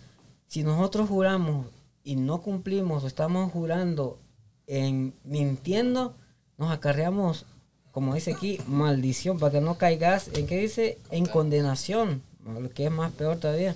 [0.46, 1.66] si nosotros juramos
[2.04, 4.18] y no cumplimos o estamos jurando
[4.66, 6.14] en mintiendo,
[6.58, 7.46] nos acarreamos,
[7.92, 10.98] como dice aquí, maldición, para que no caigas, ¿en qué dice?
[11.10, 13.74] En condenación, lo que es más peor todavía,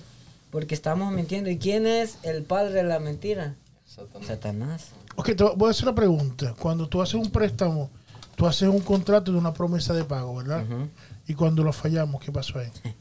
[0.51, 1.49] porque estamos mintiendo.
[1.49, 3.55] ¿Y quién es el padre de la mentira?
[3.85, 4.27] Satanás.
[4.27, 4.87] Satanás.
[5.15, 6.53] Ok, te voy a hacer una pregunta.
[6.59, 7.89] Cuando tú haces un préstamo,
[8.35, 10.63] tú haces un contrato de una promesa de pago, ¿verdad?
[11.27, 12.69] Y cuando lo fallamos, ¿qué pasó ahí?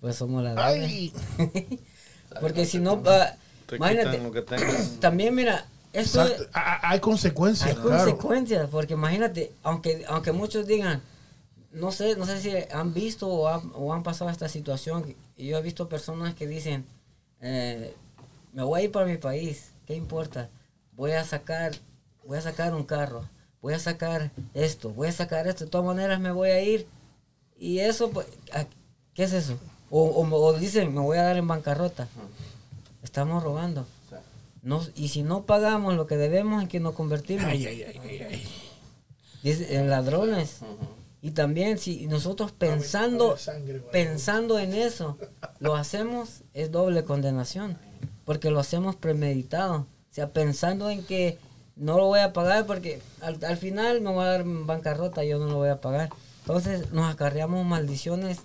[0.00, 0.66] Pues somos la deuda.
[0.66, 1.12] Ay,
[2.40, 4.42] Porque si no, va- Te imagínate, quitan lo que
[5.00, 7.90] también mira, esto hay consecuencias, hay claro.
[7.90, 11.02] consecuencias, porque imagínate, aunque aunque muchos digan,
[11.72, 15.46] no sé, no sé si han visto o han, o han pasado esta situación, y
[15.48, 16.84] yo he visto personas que dicen,
[17.40, 17.94] eh,
[18.52, 20.48] me voy a ir para mi país, ¿qué importa?
[20.92, 21.72] Voy a sacar,
[22.26, 23.24] voy a sacar un carro,
[23.60, 26.86] voy a sacar esto, voy a sacar esto, de todas maneras me voy a ir,
[27.58, 28.66] y eso, pues, ¿a-
[29.14, 29.56] ¿qué es eso?
[29.90, 32.08] O, o- o dicen, me voy a dar en bancarrota,
[33.02, 33.86] estamos robando.
[34.62, 34.68] Sí.
[34.68, 37.44] No, y si no pagamos lo que debemos, ¿en qué nos convertimos?
[37.46, 38.42] Ay, ay, ay.
[39.42, 40.60] Dice, en ladrones.
[41.20, 45.18] Y también si nosotros pensando, sangre, pensando en eso,
[45.60, 47.76] lo hacemos, es doble condenación.
[48.24, 49.78] Porque lo hacemos premeditado.
[50.10, 51.38] O sea, pensando en que
[51.74, 55.38] no lo voy a pagar porque al, al final me voy a dar bancarrota, yo
[55.38, 56.10] no lo voy a pagar.
[56.40, 58.38] Entonces nos acarreamos maldiciones,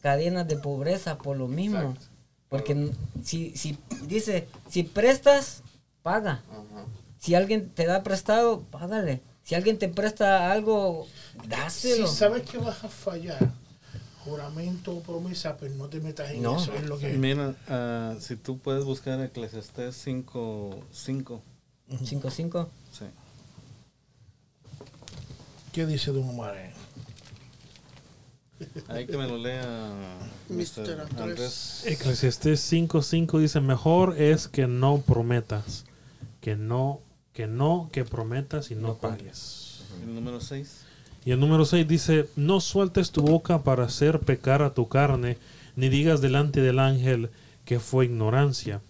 [0.00, 1.80] cadenas de pobreza por lo mismo.
[1.80, 2.06] Exacto.
[2.50, 2.90] Porque
[3.24, 5.62] si, si dice, si prestas,
[6.02, 6.42] paga.
[6.50, 6.84] Ajá.
[7.18, 9.22] Si alguien te da prestado, págale.
[9.42, 11.06] Si alguien te presta algo,
[11.42, 12.06] Si dáselo.
[12.06, 13.52] sabes que vas a fallar,
[14.24, 16.56] juramento o promesa, pues no te metas en No.
[16.60, 16.72] eso.
[16.74, 17.08] Es lo que...
[17.14, 21.42] Mira, ah, si tú puedes buscar Eclesiastés 5, 5,
[22.02, 22.68] 5-5.
[22.92, 23.04] sí.
[25.72, 26.56] ¿Qué dice Don Omar?
[28.88, 31.06] Ahí que me lo lea Mr.
[31.16, 31.84] Andrés.
[31.86, 35.84] Eclesiastés 5.5 dice, mejor es que no prometas,
[36.40, 37.00] que no,
[37.32, 39.84] que no, que prometas y no, pagues.
[40.02, 40.84] El número 6.
[41.24, 45.38] Y el número 6 dice, no sueltes tu boca para hacer pecar a tu carne,
[45.76, 47.30] ni digas delante del ángel
[47.64, 48.80] que fue ignorancia,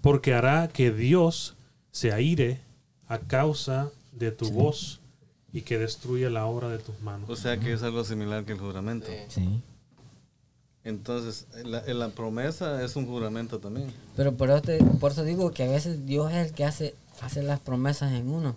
[0.00, 1.56] porque hará que Dios
[1.90, 2.60] se aire
[3.06, 5.01] a causa de tu voz
[5.52, 7.28] y que destruya la obra de tus manos.
[7.28, 9.06] O sea que es algo similar que el juramento.
[9.06, 9.40] Sí.
[9.42, 9.62] Sí.
[10.84, 13.92] Entonces, la, la promesa es un juramento también.
[14.16, 16.94] Pero por eso, te- por eso digo que a veces Dios es el que hace,
[17.20, 18.56] hace las promesas en uno.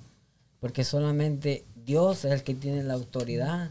[0.60, 3.70] Porque solamente Dios es el que tiene la autoridad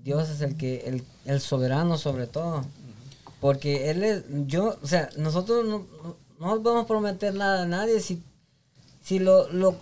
[0.00, 2.62] Dios es el que el, el soberano sobre todo.
[3.40, 5.86] Porque él es yo, o sea, nosotros no,
[6.38, 8.22] no, no podemos prometer nada a nadie si
[9.00, 9.76] si lo, lo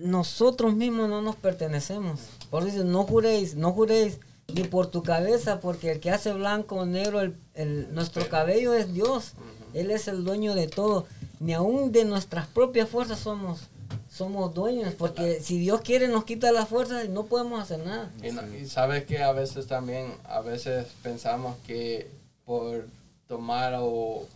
[0.00, 2.20] nosotros mismos no nos pertenecemos.
[2.50, 4.18] Por eso dice, no juréis, no juréis
[4.54, 8.74] ni por tu cabeza, porque el que hace blanco o negro, el, el- nuestro cabello
[8.74, 9.32] es Dios.
[9.74, 11.06] Él es el dueño de todo.
[11.38, 13.68] Ni aún de nuestras propias fuerzas somos,
[14.10, 18.10] somos dueños, porque si Dios quiere nos quita las fuerzas y no podemos hacer nada.
[18.22, 22.10] Y, no- y sabes que a veces también, a veces pensamos que
[22.44, 22.86] por
[23.28, 24.26] tomar o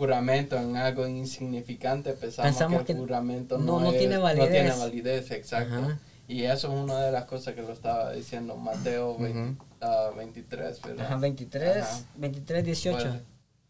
[0.00, 4.14] juramento en algo insignificante, pensamos, Pensamos que el que juramento no- no, no es- tiene
[4.16, 4.50] no validez.
[4.50, 5.74] tiene validez, exacto.
[5.76, 5.98] Ajá.
[6.26, 10.80] Y eso es una de las cosas que lo estaba diciendo Mateo 20, ah, 23,
[10.82, 11.06] ¿verdad?
[11.06, 12.00] Ajá, 23, Ajá.
[12.16, 12.98] 23, 18.
[12.98, 13.22] ¿Puedes-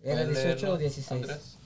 [0.03, 1.23] ¿Era puedes 18 o leerlo, 16?
[1.23, 1.57] Andrés?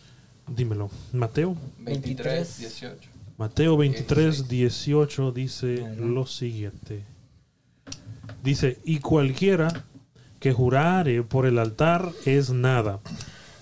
[0.47, 0.91] Dímelo.
[1.13, 1.57] Mateo.
[1.79, 3.09] 23, 18.
[3.37, 4.49] Mateo 23, 16.
[4.49, 7.03] 18 dice lo siguiente.
[8.43, 9.85] Dice, y cualquiera
[10.39, 13.01] que jurare por el altar es nada,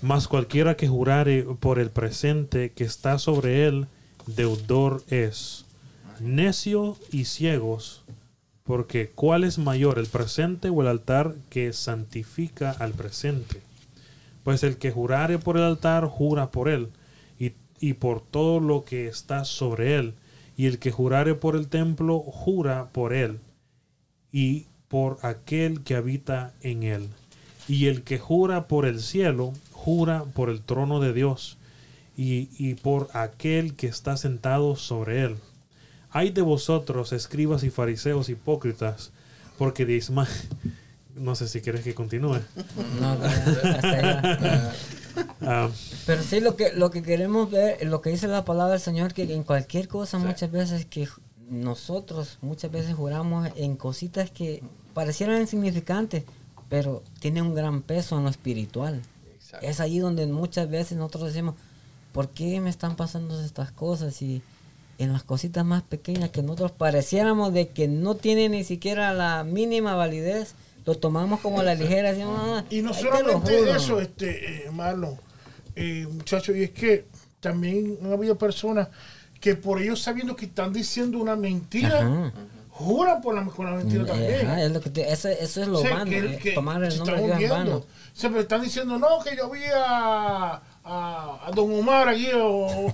[0.03, 3.86] mas cualquiera que jurare por el presente que está sobre él,
[4.26, 5.64] deudor es.
[6.20, 8.03] Necio y ciegos,
[8.64, 13.62] porque ¿cuál es mayor, el presente o el altar que santifica al presente?
[14.42, 16.88] Pues el que jurare por el altar, jura por él,
[17.38, 20.14] y, y por todo lo que está sobre él.
[20.57, 23.38] Y el que jurare por el templo, jura por él,
[24.32, 27.09] y por aquel que habita en él.
[27.68, 29.53] Y el que jura por el cielo,
[29.84, 31.58] jura por el trono de Dios,
[32.16, 35.36] y, y por aquel que está sentado sobre él.
[36.10, 39.10] Hay de vosotros, escribas y fariseos hipócritas,
[39.58, 40.28] porque diezma-
[41.14, 42.38] No sé si quieres que continúe.
[43.00, 44.72] No, no, hasta allá.
[45.42, 45.68] Ah,
[46.06, 49.12] Pero sí, lo que, lo que queremos ver, lo que dice la palabra del Señor,
[49.12, 51.06] que en cualquier cosa muchas veces que
[51.50, 54.62] nosotros muchas veces juramos en cositas que
[54.94, 56.24] parecieran insignificantes,
[56.70, 59.02] pero tienen un gran peso en lo espiritual.
[59.53, 59.66] Exacto.
[59.66, 61.55] Es ahí donde muchas veces nosotros decimos,
[62.12, 64.20] ¿por qué me están pasando estas cosas?
[64.22, 64.42] Y
[64.98, 69.44] en las cositas más pequeñas que nosotros pareciéramos de que no tienen ni siquiera la
[69.44, 72.12] mínima validez, lo tomamos como a la ligera.
[72.24, 73.74] "Ah, Y no solamente juro".
[73.76, 75.16] eso, este, eh, Marlon,
[75.76, 77.07] eh, muchachos, y es que
[77.40, 78.88] también han habido personas
[79.40, 82.32] que por ellos sabiendo que están diciendo una mentira, Ajá.
[82.70, 84.46] juran por la, con la mentira también.
[84.46, 86.53] Ajá, es lo que te- eso, eso es lo O sea, vano, que- eh, que
[86.53, 87.84] tomar el nombre de Dios en vano.
[88.14, 92.92] Siempre están diciendo, no, que yo vi a, a, a Don Omar aquí o...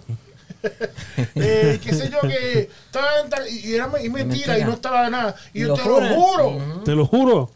[1.35, 4.59] eh, qué sé yo, que estaba en tal- y era y mentira, Mentira.
[4.59, 5.35] y no estaba nada.
[5.53, 6.81] Y Y yo lo te lo juro, Ujú.
[6.85, 7.51] te lo juro.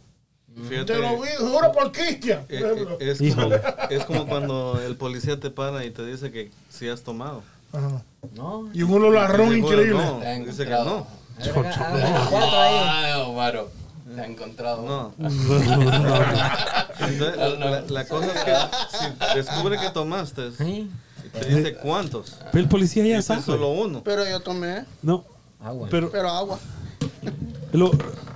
[0.68, 2.44] Fíjate, te lo vi- juro por Cristian.
[2.48, 2.62] eh,
[3.00, 3.60] eh, es, como, Híjole.
[3.90, 7.42] es como cuando el policía te para y te dice que si has tomado.
[7.72, 8.02] Ajá.
[8.34, 8.68] No.
[8.72, 8.90] Y un
[9.56, 9.94] increíble.
[9.94, 11.06] No, dice que no.
[12.30, 13.81] Cuatro ahí.
[14.12, 14.82] Ah, te ha encontrado.
[14.82, 15.14] No.
[17.00, 18.54] Entonces, la, la cosa es que
[18.98, 20.90] si descubre que tomaste Sí.
[21.24, 23.42] y te dice cuántos, Pero el policía ya sabe.
[23.42, 24.02] solo uno.
[24.04, 25.24] Pero yo tomé, No,
[25.60, 25.88] Agua.
[25.90, 26.58] pero pero agua.
[27.72, 27.90] lo,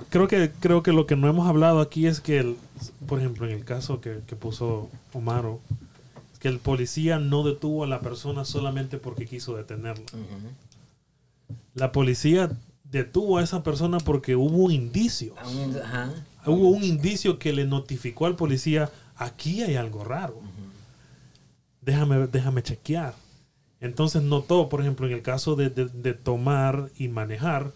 [0.09, 2.57] creo que creo que lo que no hemos hablado aquí es que, el,
[3.07, 5.59] por ejemplo, en el caso que, que puso Omaro,
[6.33, 10.05] es que el policía no detuvo a la persona solamente porque quiso detenerla.
[11.75, 12.49] La policía
[12.91, 15.35] detuvo a esa persona porque hubo un indicio.
[15.41, 16.13] Aún- Ajá.
[16.45, 20.39] Hubo un indicio que le notificó al policía, aquí hay algo raro.
[21.81, 23.13] Déjame, déjame chequear.
[23.79, 27.71] Entonces notó, por ejemplo, en el caso de, de- de tomar y manejar,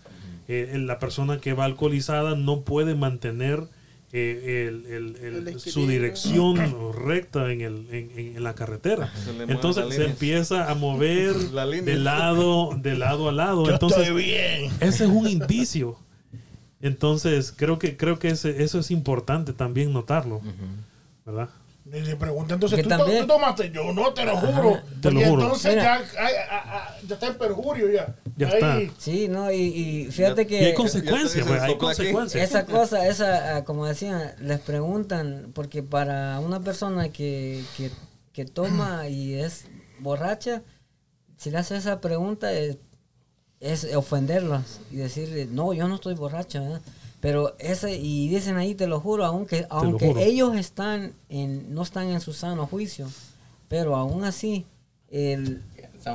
[0.48, 3.68] eh, la persona que va alcoholizada no puede mantener
[4.14, 5.16] eh, el-
[5.48, 6.58] el- su dirección
[6.94, 9.12] recta en, el, en, en- en la carretera.
[9.16, 13.66] Se Entonces la se empieza a mover La de lado, de lado a lado.
[13.66, 14.72] Yo Entonces, estoy bien.
[14.82, 15.98] ese es un indicio.
[16.82, 20.42] Entonces, creo que creo que ese- eso es importante también notarlo,
[21.26, 21.50] ¿verdad?
[21.94, 23.70] Y le preguntan, entonces, ¿tú, también- tú tomaste?
[23.70, 24.80] Yo no, te lo juro.
[25.02, 25.42] Te lo Porque juro.
[25.44, 25.84] entonces Mira.
[25.84, 28.16] ya, ay, ah, ah, ya está en perjurio ya.
[28.38, 28.54] Ya Ahí-
[28.86, 28.94] está.
[28.98, 30.62] Sí, no, y, y fíjate Ya- que...
[30.62, 32.44] Y hay consecuencias, pues, hay consecuencias.
[32.50, 37.92] Esa cosa, esa, ah, como decía, les preguntan, porque para una persona que, que,
[38.32, 39.66] que toma y es
[40.00, 40.62] borracha,
[41.36, 42.78] si le hace esa pregunta es,
[43.60, 46.82] es ofenderlos y decirle, no, yo no estoy borracho, ¿verdad?
[47.22, 50.20] Pero ese, y dicen ahí, te lo juro, aunque, aunque juro.
[50.20, 53.08] ellos están en, no están en su sano juicio,
[53.68, 54.66] pero aún así,
[55.10, 55.62] el,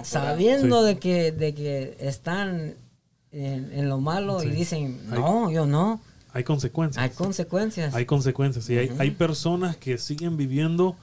[0.03, 0.87] sabiendo Sí.
[0.89, 2.75] de que de que están
[3.33, 6.01] en, en lo malo y dicen Hay- no yo no
[6.33, 7.03] Hay consecuencias.
[7.03, 8.69] hay consecuencias Hay consecuencias.
[8.71, 10.97] Y hay, hay personas que siguen viviendo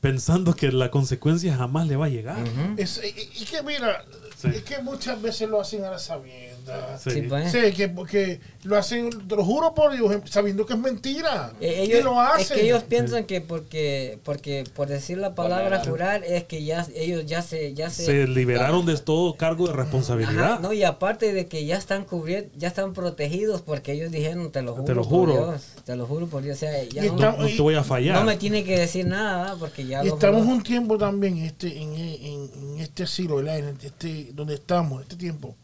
[0.00, 2.38] pensando que la consecuencia jamás le va a llegar.
[2.76, 4.04] Es, y, y que mira,
[4.36, 4.48] Sí.
[4.48, 6.53] es que muchas veces lo hacen a la sabienda.
[6.72, 7.00] Verdad.
[7.02, 7.10] Sí.
[7.10, 7.52] Sí, pues.
[7.52, 11.52] Sí, que, que lo hacen, te lo juro por Dios, sabiendo que es mentira.
[11.60, 12.40] Eh, y ellos, lo hacen.
[12.42, 16.86] es que ellos piensan que porque porque por decir la palabra jurar es que ya
[16.94, 20.60] ellos ya se ya se, Se liberaron de todo cargo de Ajá, responsabilidad.
[20.60, 24.62] no y aparte de que ya están cubriendo ya están protegidos porque ellos dijeron te
[24.62, 25.32] lo juro Te lo por juro.
[25.32, 27.82] Dios, te lo juro por Dios o sea, ya no, estamos- No te voy a
[27.84, 28.14] fallar.
[28.16, 31.76] no me tiene que decir nada porque ya Y lo estamos un tiempo también este,
[31.80, 33.58] en, en, en este asilo, ¿verdad?
[33.58, 35.54] En este, donde estamos, en este tiempo,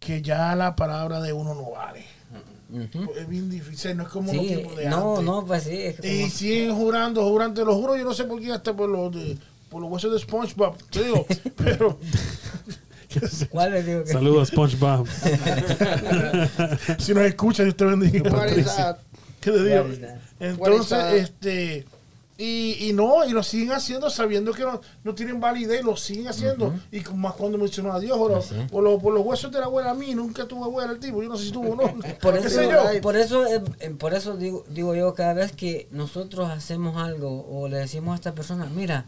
[0.00, 2.04] que ya la palabra de uno no vale.
[3.16, 5.24] Es bien difícil, no es como los Sí, tiempos de no, antes.
[5.24, 5.76] no, pues sí.
[5.76, 8.74] es como- Y siguen jurando, jurando, te lo juro, yo no sé por qué, hasta
[8.74, 9.36] por los, de,
[9.68, 11.26] por los huesos de SpongeBob, te digo,
[11.56, 11.98] pero
[13.50, 14.12] ¿Cuál les digo que?
[14.12, 15.06] Saludos, SpongeBob.
[16.98, 18.96] si nos escuchan, Dios te bendiga.
[19.40, 19.86] ¿Qué te digo?
[20.38, 21.86] Entonces, este,
[22.42, 26.28] y, y no, y lo siguen haciendo sabiendo que no, no tienen validez, lo siguen
[26.28, 26.74] haciendo.
[26.90, 28.60] Y más cuando mencionó a Dios, por, los- Así.
[28.70, 31.22] por, los, por los huesos de la abuela a mí, nunca tuvo abuela el tipo,
[31.22, 31.82] yo no sé si tuvo o no.
[32.20, 33.00] Por ¿Qué eso, sé yo?
[33.02, 37.46] por eso, eh, eh, por eso digo, digo yo, cada vez que nosotros hacemos algo
[37.50, 39.04] o le decimos a esta persona, mira,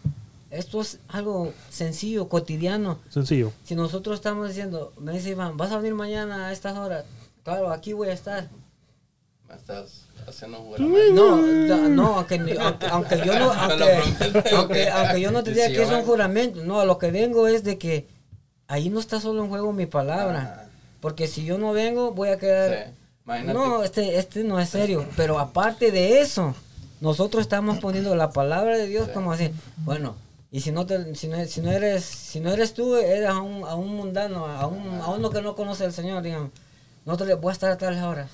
[0.51, 2.99] esto es algo sencillo, cotidiano.
[3.09, 3.53] Sencillo.
[3.65, 7.05] Si nosotros estamos diciendo, me dice Iván, ¿vas a venir mañana a estas horas?
[7.45, 8.49] Claro, aquí voy a estar.
[9.57, 11.37] Estás haciendo un juramento.
[11.37, 15.67] No, no, aunque, ni- aunque, aunque yo no, aunque, aunque, aunque yo no te diga
[15.69, 18.09] que es un juramento, no, a lo que vengo es de que
[18.69, 20.39] ahí no está solo en juego mi palabra.
[20.43, 20.69] Ajá.
[21.01, 22.93] Porque si yo no vengo, voy a quedar
[23.25, 23.45] Sí.
[23.53, 25.07] No, este, este no es serio.
[25.17, 26.55] Pero aparte de eso,
[27.01, 29.13] nosotros estamos poniendo la palabra de Dios Sí.
[29.15, 29.51] como así.
[29.79, 30.17] Bueno,
[30.51, 33.41] y si no, te, si no, si no eres si no eres tú, eres a
[33.41, 36.51] un, a un mundano, a, un, a uno que no conoce al Señor, digamos.
[37.05, 38.29] Nosotros le voy a estar a tales horas.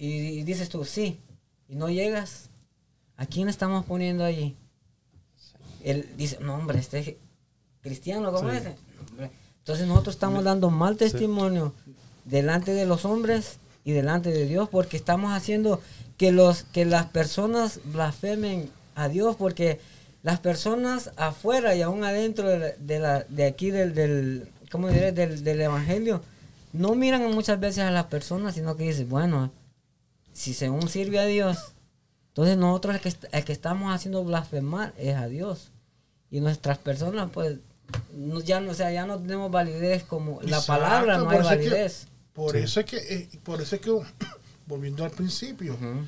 [0.00, 1.20] Y, dices tú, sí.
[1.68, 2.48] Y no llegas.
[3.16, 4.56] ¿A quién estamos poniendo allí?
[5.84, 7.14] Él dice, no, hombre, este es
[7.82, 8.56] cristiano, ¿cómo Sí.
[8.56, 8.64] es?
[9.58, 11.74] Entonces nosotros estamos dando mal testimonio
[12.24, 15.80] delante de los hombres y delante de Dios porque estamos haciendo
[16.16, 19.80] que los que las personas blasfemen a Dios porque
[20.22, 24.88] las personas afuera y aún adentro de, la- de, la- de aquí del, del ¿cómo
[24.88, 25.12] diré?
[25.12, 26.22] Del, del evangelio
[26.72, 29.50] no miran muchas veces a las personas sino que dicen bueno
[30.40, 31.58] si según sirve a Dios
[32.28, 35.70] entonces nosotros el que, el que estamos haciendo blasfemar es a Dios
[36.30, 37.58] y nuestras personas pues
[38.16, 41.50] no, ya no o sea ya no tenemos validez como la palabra no hay eso
[41.50, 43.90] es que- validez Por eso es que, eh, por eso es que,
[44.66, 46.06] volviendo al principio, Ujú.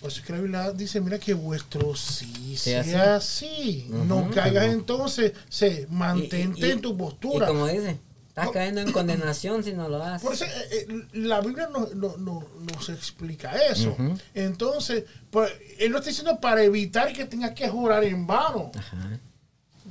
[0.00, 3.86] por eso es que la Biblia dice, mira que vuestro sí Sea sea así.
[3.90, 7.46] No caigas entonces, se, mantente Y- y- en tu Y postura.
[7.46, 7.98] como dice,
[8.34, 8.52] estás No.
[8.52, 10.22] cayendo en condenación si no lo haces.
[10.22, 10.48] Por eso, eh,
[10.88, 13.96] eh, la Biblia no, no, no- nos explica eso.
[14.34, 18.72] Entonces, pues, él lo está diciendo para evitar que tengas que jurar en vano.
[18.76, 19.20] Ajá.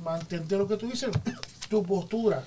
[0.02, 1.08] Mantente lo que tú dices,
[1.70, 2.44] tu postura.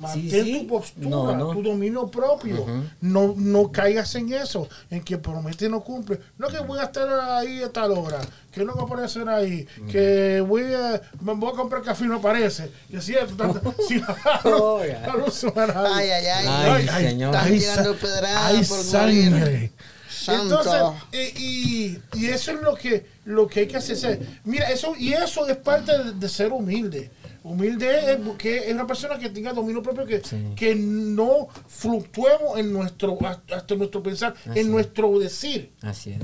[0.00, 0.58] Mantén Sí, sí.
[0.60, 1.50] tu postura, No, no.
[1.52, 2.62] tu dominio propio.
[2.62, 2.84] Ujú.
[3.02, 6.18] no, no caigas en eso, en que promete y no cumple.
[6.38, 8.18] No que voy a estar ahí a tal hora,
[8.50, 12.08] que no voy a aparecer ahí, que voy a, me voy a comprar café y
[12.08, 12.70] no aparece.
[12.88, 14.02] Y así es, tanto- sin
[14.44, 15.06] Oh, ya.
[15.06, 16.14] no lo suena a nadie.
[16.14, 16.88] Ay, ay, ay.
[16.88, 17.36] Ay, señor.
[17.46, 19.72] Tirando pedradas hay por sangre.
[20.08, 20.58] Santo.
[20.60, 24.20] Entonces, eh, y, y eso es lo que, lo que hay que hacer.
[24.44, 27.10] Mira, eso, y eso es parte de, de ser humilde.
[27.42, 30.52] Humilde es que es una persona que tenga dominio propio, que, Sí.
[30.56, 34.60] que no fluctuemos en nuestro, hasta nuestro pensar, Así.
[34.60, 35.72] en nuestro decir.
[35.82, 36.20] Así es.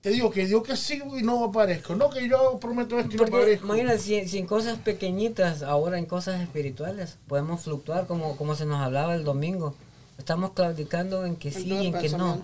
[0.00, 1.96] Te digo que Dios que sigo y no aparezco.
[1.96, 3.66] No que yo prometo esto y no Porque aparezco.
[3.66, 8.64] imagínate, si, si en cosas pequeñitas, ahora en cosas espirituales, podemos fluctuar como, como se
[8.64, 9.74] nos hablaba el domingo.
[10.18, 12.42] Estamos claudicando en que sí y en que no.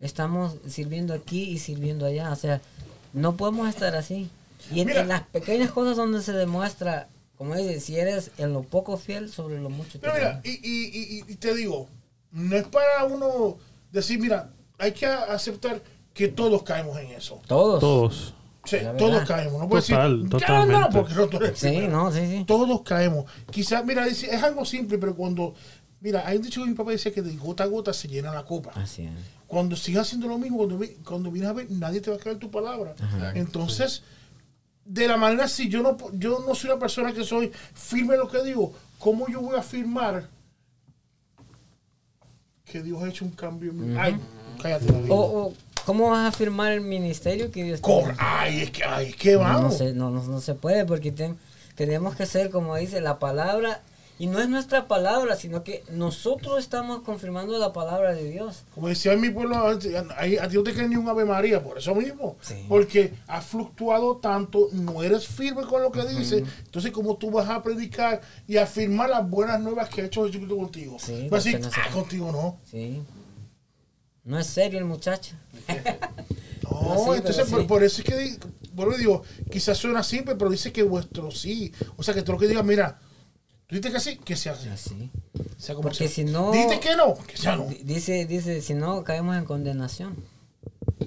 [0.00, 2.32] Estamos sirviendo aquí y sirviendo allá.
[2.32, 2.60] O sea,
[3.12, 4.28] no podemos estar así.
[4.72, 7.08] Y en, en las pequeñas cosas donde se demuestra,
[7.40, 10.50] como dice, si eres en lo poco fiel, sobre lo mucho te Pero mira, y,
[10.50, 11.88] y- y- y te digo,
[12.32, 13.56] no es para uno
[13.90, 15.80] decir, mira, hay que aceptar
[16.12, 17.40] que todos caemos en eso.
[17.46, 17.80] Todos.
[17.80, 18.34] Todos.
[18.66, 19.58] Sí, todos caemos.
[19.58, 21.92] No puedo Total, decir, "Ya, no, porque no, tú eres el Sí, primero".
[22.04, 22.44] no, sí, sí.
[22.46, 23.24] Todos caemos.
[23.50, 25.54] Quizás, mira, dice, es algo simple, pero cuando,
[26.02, 28.34] mira, hay un dicho que mi papá dice que de gota a gota se llena
[28.34, 28.72] la copa.
[28.74, 29.12] Así es.
[29.46, 32.36] Cuando sigas haciendo lo mismo, cuando, cuando vienes a ver, nadie te va a creer
[32.38, 32.94] tu palabra.
[33.00, 33.32] Ajá.
[33.34, 34.02] Entonces,
[34.92, 38.20] de la manera, si yo no, yo no soy una persona que soy firme en
[38.20, 40.28] lo que digo, ¿cómo yo voy a afirmar
[42.64, 43.96] que Dios ha hecho un cambio en mí?
[43.98, 44.16] Ay,
[44.60, 44.86] cállate.
[44.86, 45.10] David.
[45.10, 45.54] O, o,
[45.86, 47.80] ¿cómo vas a afirmar el ministerio que Dios?
[47.80, 49.78] Cor- ay, es que, ay, es que No, no vamos.
[49.78, 51.38] se, no, no, no se puede porque ten-
[51.76, 53.82] tenemos que ser, como dice la palabra,
[54.20, 58.64] Y no es nuestra palabra, sino que nosotros estamos confirmando la palabra de Dios.
[58.74, 59.56] Como decía en mi pueblo,
[60.18, 62.36] ahí a ti no te cae ni un Ave María, por eso mismo.
[62.42, 62.66] Sí.
[62.68, 66.42] Porque has fluctuado tanto, no eres firme con lo que dices.
[66.66, 70.54] Entonces, como tú vas a predicar y afirmar las buenas nuevas que ha hecho Jesucristo
[70.56, 70.98] contigo?
[71.00, 72.58] Sí, vas a decir, porque no se- "Ah, contigo no.
[72.70, 73.02] Sí.
[74.24, 75.34] No es serio el muchacho.
[76.70, 78.38] No, sí, entonces por, eso es que
[78.74, 81.72] vuelvo y digo, quizás suena simple, pero dice que vuestro sí.
[81.96, 82.98] O sea, que tú lo que digas, mira,
[83.76, 84.68] dices que sí, que sea así.
[84.68, 85.10] Así.
[85.58, 86.08] Sea como Porque sea.
[86.08, 87.64] si no- Dices que no, que sea no.
[87.66, 90.16] Di- Dice, dice, si no, caemos en condenación.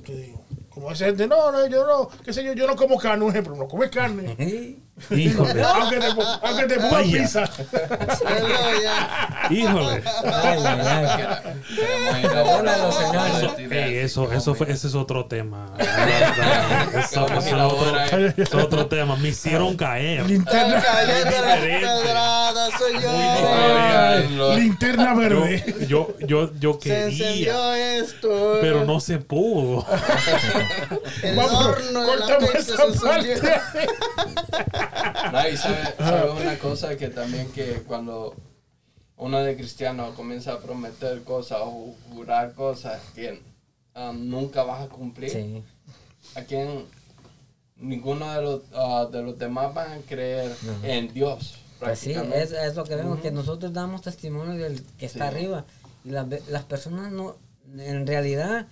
[0.05, 0.41] Te digo.
[0.69, 3.31] Como esa gente, no, no, yo no, qué sé yo, yo no como carne, un
[3.31, 4.35] ejemplo, no comes carne.
[5.09, 6.05] Híjole, aunque te,
[6.41, 7.49] aunque te ponga pizza.
[9.49, 10.03] Híjole.
[10.23, 12.25] Ay, ay, ay.
[13.71, 15.73] Ey, eso, eso fue, ese es otro tema.
[16.93, 18.01] Eso, ir es otro,
[18.37, 18.53] es
[18.87, 19.15] tema.
[19.17, 20.25] Me hicieron caer.
[20.27, 20.81] Linterna,
[23.01, 23.09] yo.
[23.11, 25.75] Oigan, linterna Yo, verde.
[25.87, 28.57] yo, yo, yo Se quería, encendió esto.
[28.61, 29.85] pero no se pudo.
[31.23, 33.41] El Vamos, horno de la cortamos pizza esa se encendió.
[33.41, 33.87] parte.
[35.31, 38.35] No, y sabe, sabe una cosa que también que cuando
[39.17, 43.41] uno de cristiano comienza a prometer cosas o jurar cosas que
[43.95, 45.63] um, nunca vas a cumplir, Sí.
[46.35, 46.85] a quien
[47.77, 50.51] ninguno de los, ah, de los demás van a creer
[50.83, 51.55] en Dios.
[51.79, 55.35] Pues sí, es, es lo que vemos, que nosotros damos testimonio del que está Sí.
[55.35, 55.65] arriba.
[56.05, 57.35] Y las, las personas no,
[57.77, 58.67] en realidad,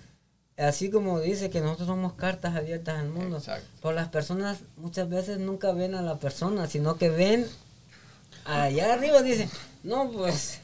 [0.62, 3.66] así como dice que nosotros somos cartas abiertas al mundo, Exacto.
[3.82, 7.46] pero las personas muchas veces nunca ven a la persona, sino que ven
[8.44, 9.48] allá arriba, dicen,
[9.82, 10.58] no, pues,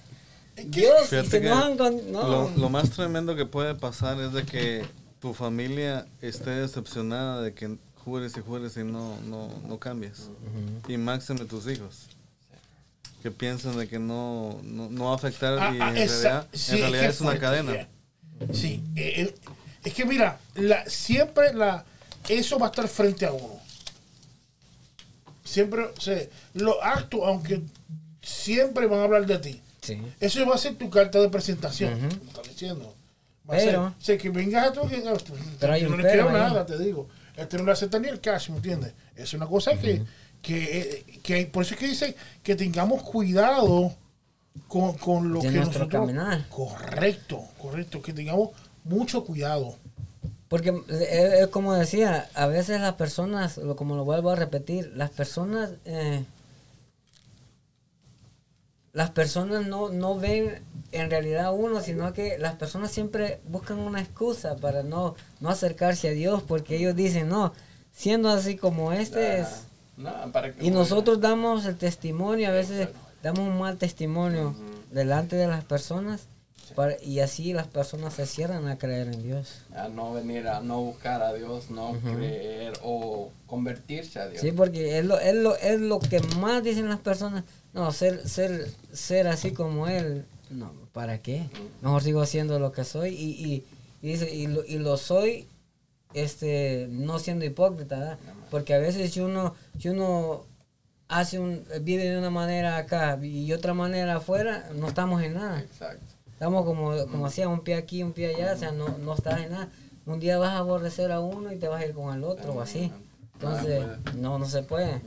[0.66, 2.12] Dios, y se enojan con...
[2.12, 4.84] No, lo, lo más tremendo que puede pasar es de que
[5.20, 10.28] tu familia esté decepcionada de que jures y jures y no, no, no cambies.
[10.88, 12.06] Y máxime tus hijos.
[13.22, 16.22] Que piensan de que no, no, no va a afectar Ah, y ah, en esa-
[16.22, 17.72] realidad, sí, en realidad que es una fuerte, cadena.
[17.72, 17.88] yeah.
[18.52, 19.34] Sí, eh,
[19.84, 21.84] es que mira, la, siempre la,
[22.28, 23.58] eso va a estar frente a uno.
[25.44, 26.20] Siempre, o sea,
[26.54, 27.62] los actos, aunque
[28.22, 29.98] siempre van a hablar de ti, Sí.
[30.20, 32.94] eso va a ser tu carta de presentación, como estás diciendo.
[33.50, 36.32] Va Pero- a ser, o sea, que vengas a tu que yo no le ahí.
[36.34, 37.08] nada, te digo.
[37.36, 38.92] Este no le acepta ni el cash, ¿me entiendes?
[39.16, 40.02] Es una cosa que,
[40.42, 43.94] que, eh, que, por eso es que dice que tengamos cuidado
[44.66, 45.88] con, con lo De que nosotros...
[45.88, 46.46] caminar.
[46.50, 48.50] Correcto, correcto, que tengamos
[48.88, 49.76] mucho cuidado.
[50.48, 54.92] Porque eh, es como decía, a veces las personas, lo- como lo vuelvo a repetir,
[54.96, 56.24] las personas, eh,
[58.92, 60.62] las personas no, no ven
[60.92, 65.50] en realidad a uno, sino que las personas siempre buscan una excusa para no, no
[65.50, 67.52] acercarse a Dios, porque ellos dicen, no,
[67.92, 69.64] siendo así como este es...
[69.98, 72.88] No, para que Y nosotros damos el testimonio, a veces
[73.22, 74.54] damos un mal testimonio
[74.90, 76.22] delante de las personas,
[76.74, 79.62] para- y así las personas se cierran a creer en Dios.
[79.74, 84.40] a no venir a no buscar a Dios, no creer o convertirse a Dios.
[84.40, 87.44] Sí, porque es lo, es lo, es lo que más dicen las personas.
[87.72, 91.48] No, ser, ser, ser así como él, no, ¿para qué?
[91.82, 93.64] Mejor sigo siendo lo que soy y, y,
[94.02, 95.46] y dice, y, lo, y lo soy
[96.14, 98.18] este no siendo hipócrita, ¿verdad?
[98.50, 100.44] Porque a veces si uno, si uno
[101.08, 105.60] hace un, vive de una manera acá y otra manera afuera, no estamos en nada.
[105.60, 106.04] Exacto.
[106.38, 109.40] Estamos como, como hacía, un pie aquí, un pie allá, o sea, no, no estás
[109.40, 109.70] en nada.
[110.06, 112.52] Un día vas a aborrecer a uno y te vas a ir con el otro
[112.52, 112.92] o así.
[113.34, 113.84] Entonces,
[114.14, 115.02] no, no se puede.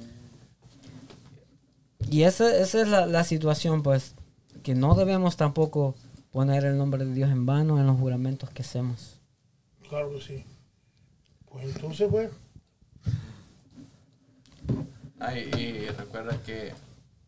[2.09, 4.13] Y esa, esa es la, la situación, pues,
[4.61, 5.95] que no debemos tampoco
[6.33, 9.21] poner el nombre de Dios en vano en los juramentos que hacemos.
[9.87, 10.43] Claro que sí.
[11.49, 12.29] Pues entonces, pues,
[15.17, 16.73] Ay, y recuerda que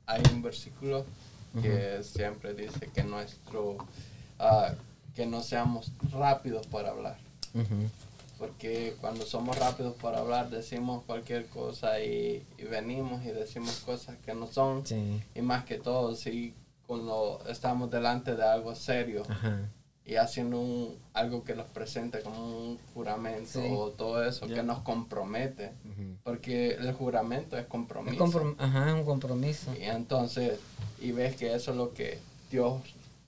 [0.08, 1.06] hay un versículo
[1.62, 3.78] que siempre dice que nuestro
[4.40, 4.74] ah,
[5.16, 7.18] que no seamos rápidos para hablar
[8.40, 14.18] porque cuando somos rápidos para hablar decimos cualquier cosa y, y venimos y decimos cosas
[14.26, 15.22] que no son Sí.
[15.36, 16.54] y más que todo si
[16.88, 19.24] cuando estamos delante de algo serio.
[20.06, 23.70] Y haciendo un, algo que nos presente como un juramento Sí.
[23.72, 25.72] o todo eso que nos compromete
[26.24, 29.74] porque el juramento es Es compromiso comprom- Ajá, es un compromiso.
[29.80, 30.60] y entonces
[31.00, 32.20] y ves que eso es lo que
[32.52, 32.82] Dios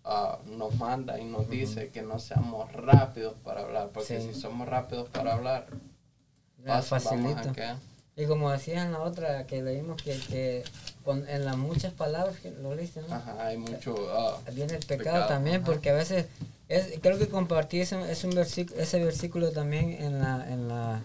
[0.03, 4.34] ah, nos manda y nos dice que no seamos rápidos para hablar porque Sí.
[4.34, 5.67] si somos rápidos para hablar
[6.65, 7.80] Ya, fácil vamos a.
[8.17, 10.63] Y como decía en la otra que leímos, que, que
[11.03, 13.13] con, en las muchas palabras que lo leíste, ¿no?
[13.13, 15.65] Ajá, hay mucho ah, Viene el pecado, Pecado, también, ajá.
[15.65, 16.26] porque a veces,
[16.70, 21.01] es, creo que compartí ese, ese, un versículo, ese versículo también en la, en la,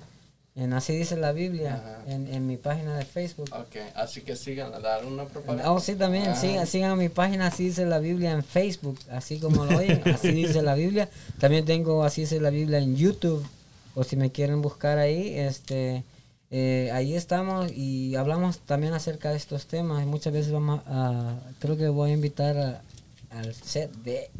[0.56, 3.48] En Así dice la Biblia, en, en mi página de Facebook.
[3.52, 5.70] Ok, así que sigan, dar una propaganda.
[5.70, 9.64] Oh, sí, también, sigan, sigan mi página, así dice la Biblia en Facebook, así como
[9.64, 11.08] lo oyen, así dice la Biblia.
[11.38, 13.46] También tengo así dice la Biblia en YouTube,
[13.94, 16.04] o si me quieren buscar ahí, este,
[16.50, 20.04] eh, ahí estamos y hablamos también acerca de estos temas.
[20.04, 22.82] Muchas veces vamos a, creo que voy a invitar a-
[23.30, 24.30] al set de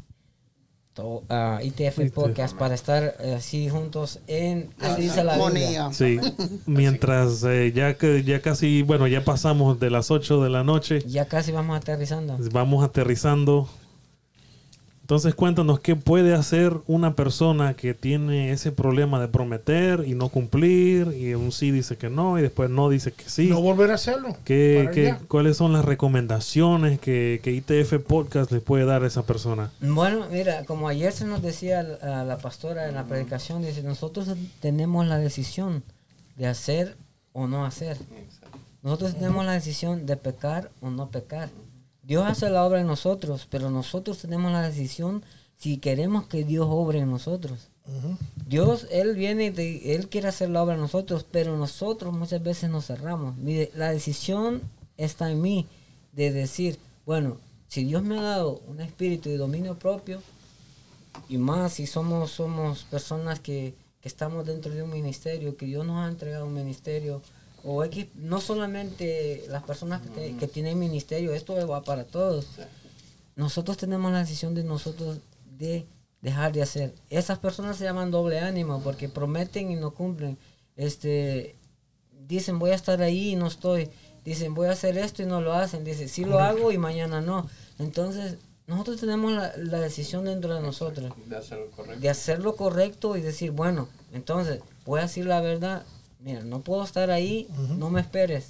[1.00, 5.90] to- a ITF Podcast para estar eh, así juntos en, así dice la Biblia.
[5.92, 6.18] Sí,
[6.66, 11.00] mientras eh, ya que ya casi, bueno, ya pasamos de las 8 de la noche,
[11.06, 12.36] Ya casi vamos aterrizando.
[12.52, 13.68] vamos aterrizando.
[15.10, 20.28] Entonces cuéntanos qué puede hacer una persona que tiene ese problema de prometer y no
[20.28, 23.48] cumplir y un sí dice que no y después no dice que sí.
[23.48, 24.36] No volver a hacerlo.
[24.44, 25.16] ¿Qué, qué-.
[25.26, 29.72] ¿Cuáles son las recomendaciones que, que ITF Podcast le puede dar a esa persona?
[29.80, 34.28] Bueno, mira, como ayer se nos decía la, la pastora en la predicación, dice, nosotros
[34.60, 35.82] tenemos la decisión
[36.36, 36.96] de hacer
[37.32, 37.96] o no hacer.
[37.96, 38.58] Exacto.
[38.84, 41.48] Nosotros tenemos la decisión de pecar o no pecar.
[42.10, 45.22] Dios hace la obra en nosotros, pero nosotros tenemos la decisión
[45.56, 47.68] si queremos que Dios obre en nosotros.
[48.48, 52.68] Dios, Él viene te- Él quiere hacer la obra en nosotros, pero nosotros muchas veces
[52.68, 53.36] nos cerramos.
[53.36, 54.60] Mire, la decisión
[54.96, 55.66] está en mí
[56.12, 57.36] de decir, bueno,
[57.68, 60.20] si Dios me ha dado un espíritu de dominio propio,
[61.28, 65.86] y más si somos, somos personas que, que estamos dentro de un ministerio, que Dios
[65.86, 67.22] nos ha entregado un ministerio,
[67.64, 72.46] o X, no solamente las personas que, te- que tienen ministerio, esto va para todos
[73.36, 75.18] nosotros tenemos la decisión de nosotros
[75.58, 75.86] de
[76.20, 76.94] dejar de hacer.
[77.08, 80.36] Esas personas se llaman doble ánimo porque prometen y no cumplen.
[80.76, 81.56] Este,
[82.28, 83.88] dicen voy a estar ahí y no estoy.
[84.24, 85.84] Dicen voy a hacer esto y no lo hacen.
[85.84, 87.48] Dicen sí lo hago y mañana no.
[87.78, 92.00] Entonces nosotros tenemos la, la decisión dentro de nosotros De hacer lo correcto.
[92.00, 95.84] de hacer lo correcto y decir, bueno, entonces voy a decir la verdad,
[96.22, 97.48] mira, no puedo estar ahí,
[97.78, 98.48] no me esperes.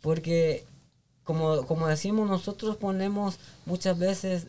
[0.00, 0.64] Porque,
[1.24, 4.46] como, como decimos, nosotros ponemos muchas veces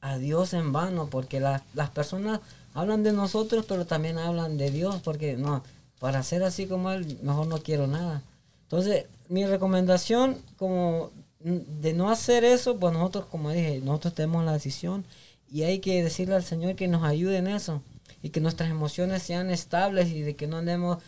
[0.00, 2.40] a Dios en vano, porque la- las personas
[2.74, 5.62] hablan de nosotros, pero también hablan de Dios, porque no,
[5.98, 8.22] para ser así como Él, mejor no quiero nada.
[8.62, 11.10] Entonces, mi recomendación, como
[11.40, 15.04] de no hacer eso, pues nosotros, como dije, nosotros tenemos la decisión
[15.50, 17.82] y hay que decirle al Señor que nos ayude en eso
[18.22, 20.98] y que nuestras emociones sean estables y de que no andemos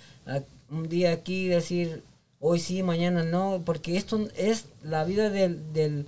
[0.71, 2.03] un día aquí y decir
[2.41, 6.07] hoy sí, mañana no, porque esto es la vida del, del,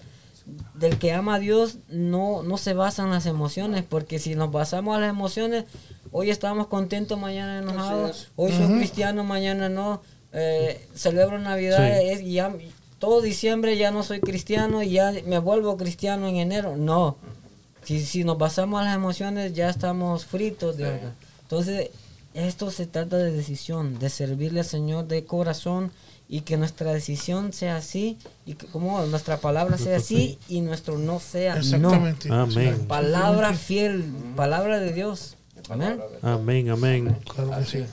[0.75, 4.51] del que ama a Dios, no, no se basa en las emociones, porque si nos
[4.51, 5.65] basamos a las emociones,
[6.11, 10.03] hoy estamos contentos, mañana enojados, hoy soy cristiano, mañana no,
[10.33, 12.09] eh, celebro Navidad, Sí.
[12.09, 12.53] es- y ya,
[12.99, 17.17] todo diciembre ya no soy cristiano y ya me vuelvo cristiano en enero, no.
[17.85, 21.13] Si, si nos basamos a las emociones, ya estamos fritos de acá.
[21.43, 21.91] Entonces,
[22.35, 25.93] esto se trata de decisión, de servirle al Señor de corazón
[26.29, 28.17] y que nuestra decisión sea así
[28.47, 31.61] y que como nuestra palabra sea así y nuestro no sea no.
[31.61, 32.29] Exactamente.
[32.33, 32.87] Amén.
[32.89, 34.05] Palabra fiel,
[34.35, 35.37] palabra de Dios.
[35.69, 36.01] Amén.
[36.23, 37.17] Amén, amén.
[37.35, 37.85] Claro que sí.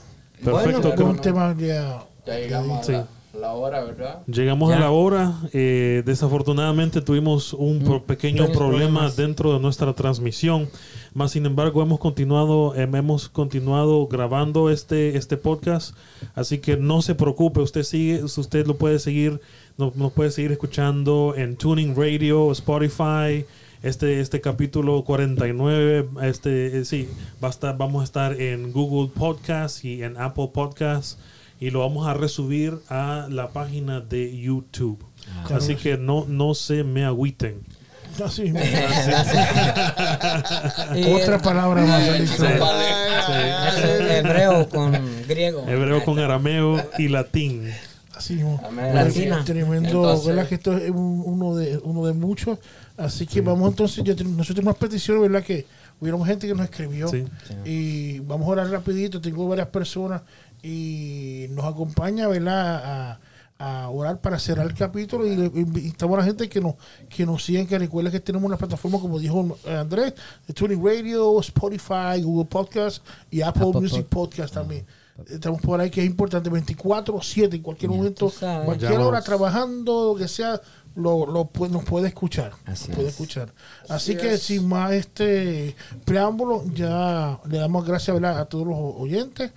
[0.42, 0.50] Perfecto.
[0.50, 2.04] Bueno, Con con- un tema ya.
[2.26, 2.94] Ya llegamos Sí.
[3.38, 4.22] La, hora, ¿verdad?
[4.26, 4.76] Llegamos Ya.
[4.76, 5.34] a la hora.
[5.52, 9.16] eh, desafortunadamente tuvimos un pro- pequeño problema problemas.
[9.16, 10.68] dentro de nuestra transmisión.
[11.14, 15.94] Más sin embargo, hemos continuado, em, hemos continuado grabando este, este podcast.
[16.34, 19.40] Así que no se preocupe, usted sigue, usted lo puede seguir,
[19.78, 23.44] nos, nos puede seguir escuchando en Tuning Radio, Spotify.
[23.82, 27.08] Este, este capítulo 49, este, eh, sí,
[27.42, 31.18] va a estar, vamos a estar en Google Podcast y en Apple Podcast
[31.62, 34.98] y lo vamos a resubir a la página de YouTube.
[35.54, 37.60] Así que no, no se me agüiten.
[38.22, 38.42] Así,
[40.96, 42.04] Y Otra palabra más.
[42.04, 42.22] Sí.
[42.24, 44.92] es el hebreo con
[45.28, 45.64] griego.
[45.68, 47.70] Hebreo con arameo y latín.
[48.14, 48.60] Así mismo.
[48.92, 49.42] Latina.
[49.44, 50.48] Tremendo, Entonces- ¿verdad?
[50.48, 52.58] Que esto es un- uno de uno de muchos.
[52.96, 55.42] Así que vamos entonces, tenemos- nosotros tenemos peticiones, ¿verdad?
[55.46, 55.64] Que
[56.00, 57.08] hubiéramos gente que nos escribió.
[57.08, 57.24] Sí.
[57.64, 59.20] Y vamos a orar rapidito.
[59.20, 60.22] Tengo varias personas
[60.62, 62.82] y nos acompaña, ¿verdad?
[62.84, 63.20] A,
[63.58, 66.74] a orar para cerrar el capítulo y le invitamos a la gente que nos,
[67.08, 70.14] que nos sigan, que recuerden que tenemos una plataforma, como dijo Andrés,
[70.48, 74.84] de Tuning Radio, Spotify, Google Podcast y Apple, Apple Music Pod- Podcast también.
[75.28, 78.32] Estamos por ahí que es importante, 24-7, en cualquier Ya momento,
[78.64, 80.60] cualquier hora trabajando, lo que sea,
[80.96, 82.52] lo, lo pu- nos puede escuchar.
[82.64, 83.12] Así puede es.
[83.14, 83.52] escuchar.
[83.88, 88.40] Así, que sin más este preámbulo, ya le damos gracias ¿verdad?
[88.40, 89.52] a todos los oyentes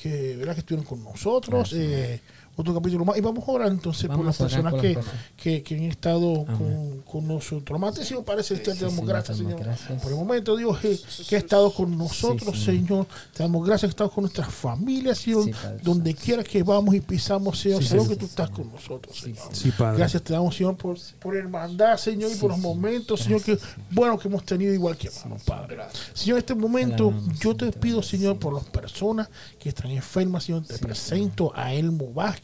[0.00, 0.54] que, ¿verdad?
[0.54, 1.72] que estuvieron con nosotros.
[1.74, 2.20] Eh,
[2.56, 3.16] otro capítulo más.
[3.16, 5.26] Y vamos a orar entonces por Vamos las personas por que, las personas.
[5.36, 7.80] que, que han estado con, con nosotros.
[7.80, 9.58] Más atención parece que te damos Señor, gracias, Señor.
[9.58, 10.02] gracias.
[10.02, 10.98] Por el momento, Dios, que,
[11.28, 13.06] que ha estado con nosotros, Sí, Señor.
[13.34, 15.44] Te damos gracias que has estado con nuestras familias, Señor.
[15.44, 17.82] Sí, Padre donde quiera que vamos y pisamos, Señor.
[17.82, 19.48] Sí, que tú estás con nosotros, Señor.
[19.52, 19.98] Sí, Padre.
[19.98, 23.58] Gracias te damos, Señor, por, por hermandad, Señor, y por los momentos, Señor, que
[23.90, 25.78] bueno que hemos tenido igual que hermanos, Padre.
[26.14, 30.44] Señor, en este momento yo te Señor, pido, Señor, por las personas que están enfermas,
[30.44, 32.41] Señor, te presento a Elmo Vázquez,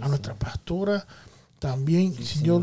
[0.00, 1.06] a nuestra pastora,
[1.58, 2.62] también, Señor,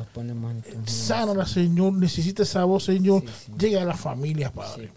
[0.88, 3.24] sánala, Señor, necesita esa voz, Señor,
[3.60, 4.92] llega a la familia, Padre.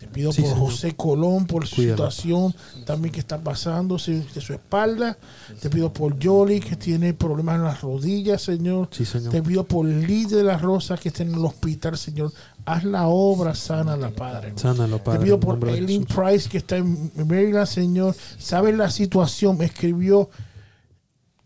[0.00, 0.58] Te pido por.
[0.58, 2.54] José Colón, por su situación
[2.84, 5.16] también que está pasando se- de su espalda.
[5.60, 8.88] Te pido por Yoli, que tiene problemas en las rodillas, Señor.
[9.30, 12.32] Te pido por Lidia de las Rosas, que está en el hospital, Señor.
[12.64, 14.52] Haz la obra sana, la Padre.
[14.56, 15.20] Sánalo, Padre.
[15.20, 16.04] Te pido por Eileen.
[16.06, 18.16] Price, que está en Maryland, Señor.
[18.38, 20.28] Sabes la situación, me escribió.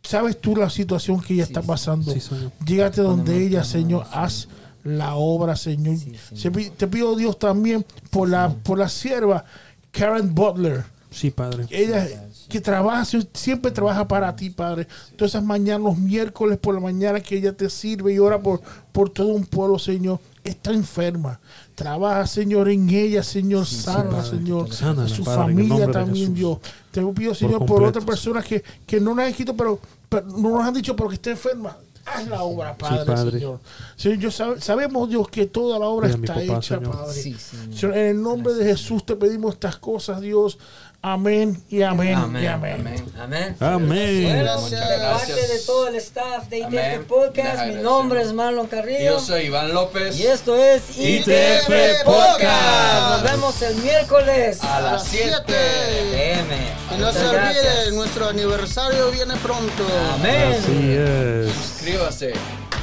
[0.03, 2.13] Sabes tú la situación que ella está pasando.
[2.13, 2.21] Sí.
[2.67, 4.07] Llégate donde ella, Señor.
[4.13, 4.49] Haz
[4.85, 5.97] la obra, Señor.
[5.97, 9.45] Sí, Se pi- Te pido, Dios, también por la, por la sierva
[9.93, 10.85] Karen Butler.
[11.11, 11.67] Sí, Padre.
[11.71, 12.09] Ella
[12.49, 13.05] que trabaja,
[13.35, 14.89] siempre trabaja para ti, Padre.
[15.17, 18.61] Todas esas mañanas, los miércoles por la mañana que ella te sirve y ora por,
[18.93, 20.21] por todo un pueblo, Señor.
[20.43, 21.39] Está enferma.
[21.77, 23.67] Trabaja, Señor, en ella, Señor.
[23.67, 24.25] sana.
[24.25, 24.73] Señor.
[24.73, 26.35] Sánala, su Padre, familia también, Jesús.
[26.35, 26.59] Dios.
[26.93, 30.51] Te pido, Señor, por, otras personas que, que no nos han escrito, pero, pero no
[30.51, 31.77] nos han dicho, pero que está enferma.
[32.05, 33.39] Haz la obra, Padre, Padre.
[33.39, 33.61] Señor.
[33.97, 36.91] Señor, yo sabe- sabemos, Dios, que toda la obra está papá, hecha, Señor.
[36.91, 37.15] Padre.
[37.15, 37.75] Sí, Señor.
[37.79, 40.59] Señor, en el nombre de Jesús te pedimos estas cosas, Dios.
[41.05, 42.45] Amén y amén, Amén.
[42.45, 42.75] y amén.
[42.81, 43.13] Amén.
[43.19, 43.57] Amén.
[43.59, 44.23] Amén.
[44.25, 45.31] Bueno, Muchas de gracias.
[45.37, 47.05] parte de todo el staff de ITF Amén.
[47.09, 49.01] Podcast, Deja mi nombre es Marlon Carrillo.
[49.15, 50.17] yo soy Iván López.
[50.21, 53.11] Y esto es ITF Podcast.
[53.11, 55.35] Nos vemos el miércoles A las 7.
[55.45, 56.57] PM.
[56.97, 57.67] Y no se gracias.
[57.67, 59.85] olviden, nuestro aniversario viene pronto.
[60.15, 60.57] Amén.
[60.57, 61.53] Así es.
[61.53, 62.33] Suscríbase.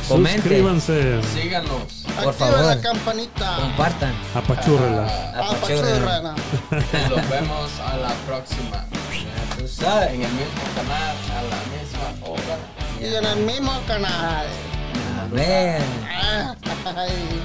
[0.09, 0.41] Comente.
[0.41, 1.21] Suscríbanse.
[1.33, 1.69] Síganos.
[2.03, 2.65] Por Activa favor.
[2.65, 3.55] la campanita.
[3.61, 4.13] Compartan.
[4.35, 5.07] Apachúrrela.
[5.39, 8.85] Y nos vemos a la próxima.
[9.11, 10.09] Ya tú sabes.
[10.13, 12.57] En el mismo canal, a la misma hora.
[12.99, 14.47] Y en el mismo canal.
[15.23, 15.83] Amén.
[16.95, 17.41] Ay.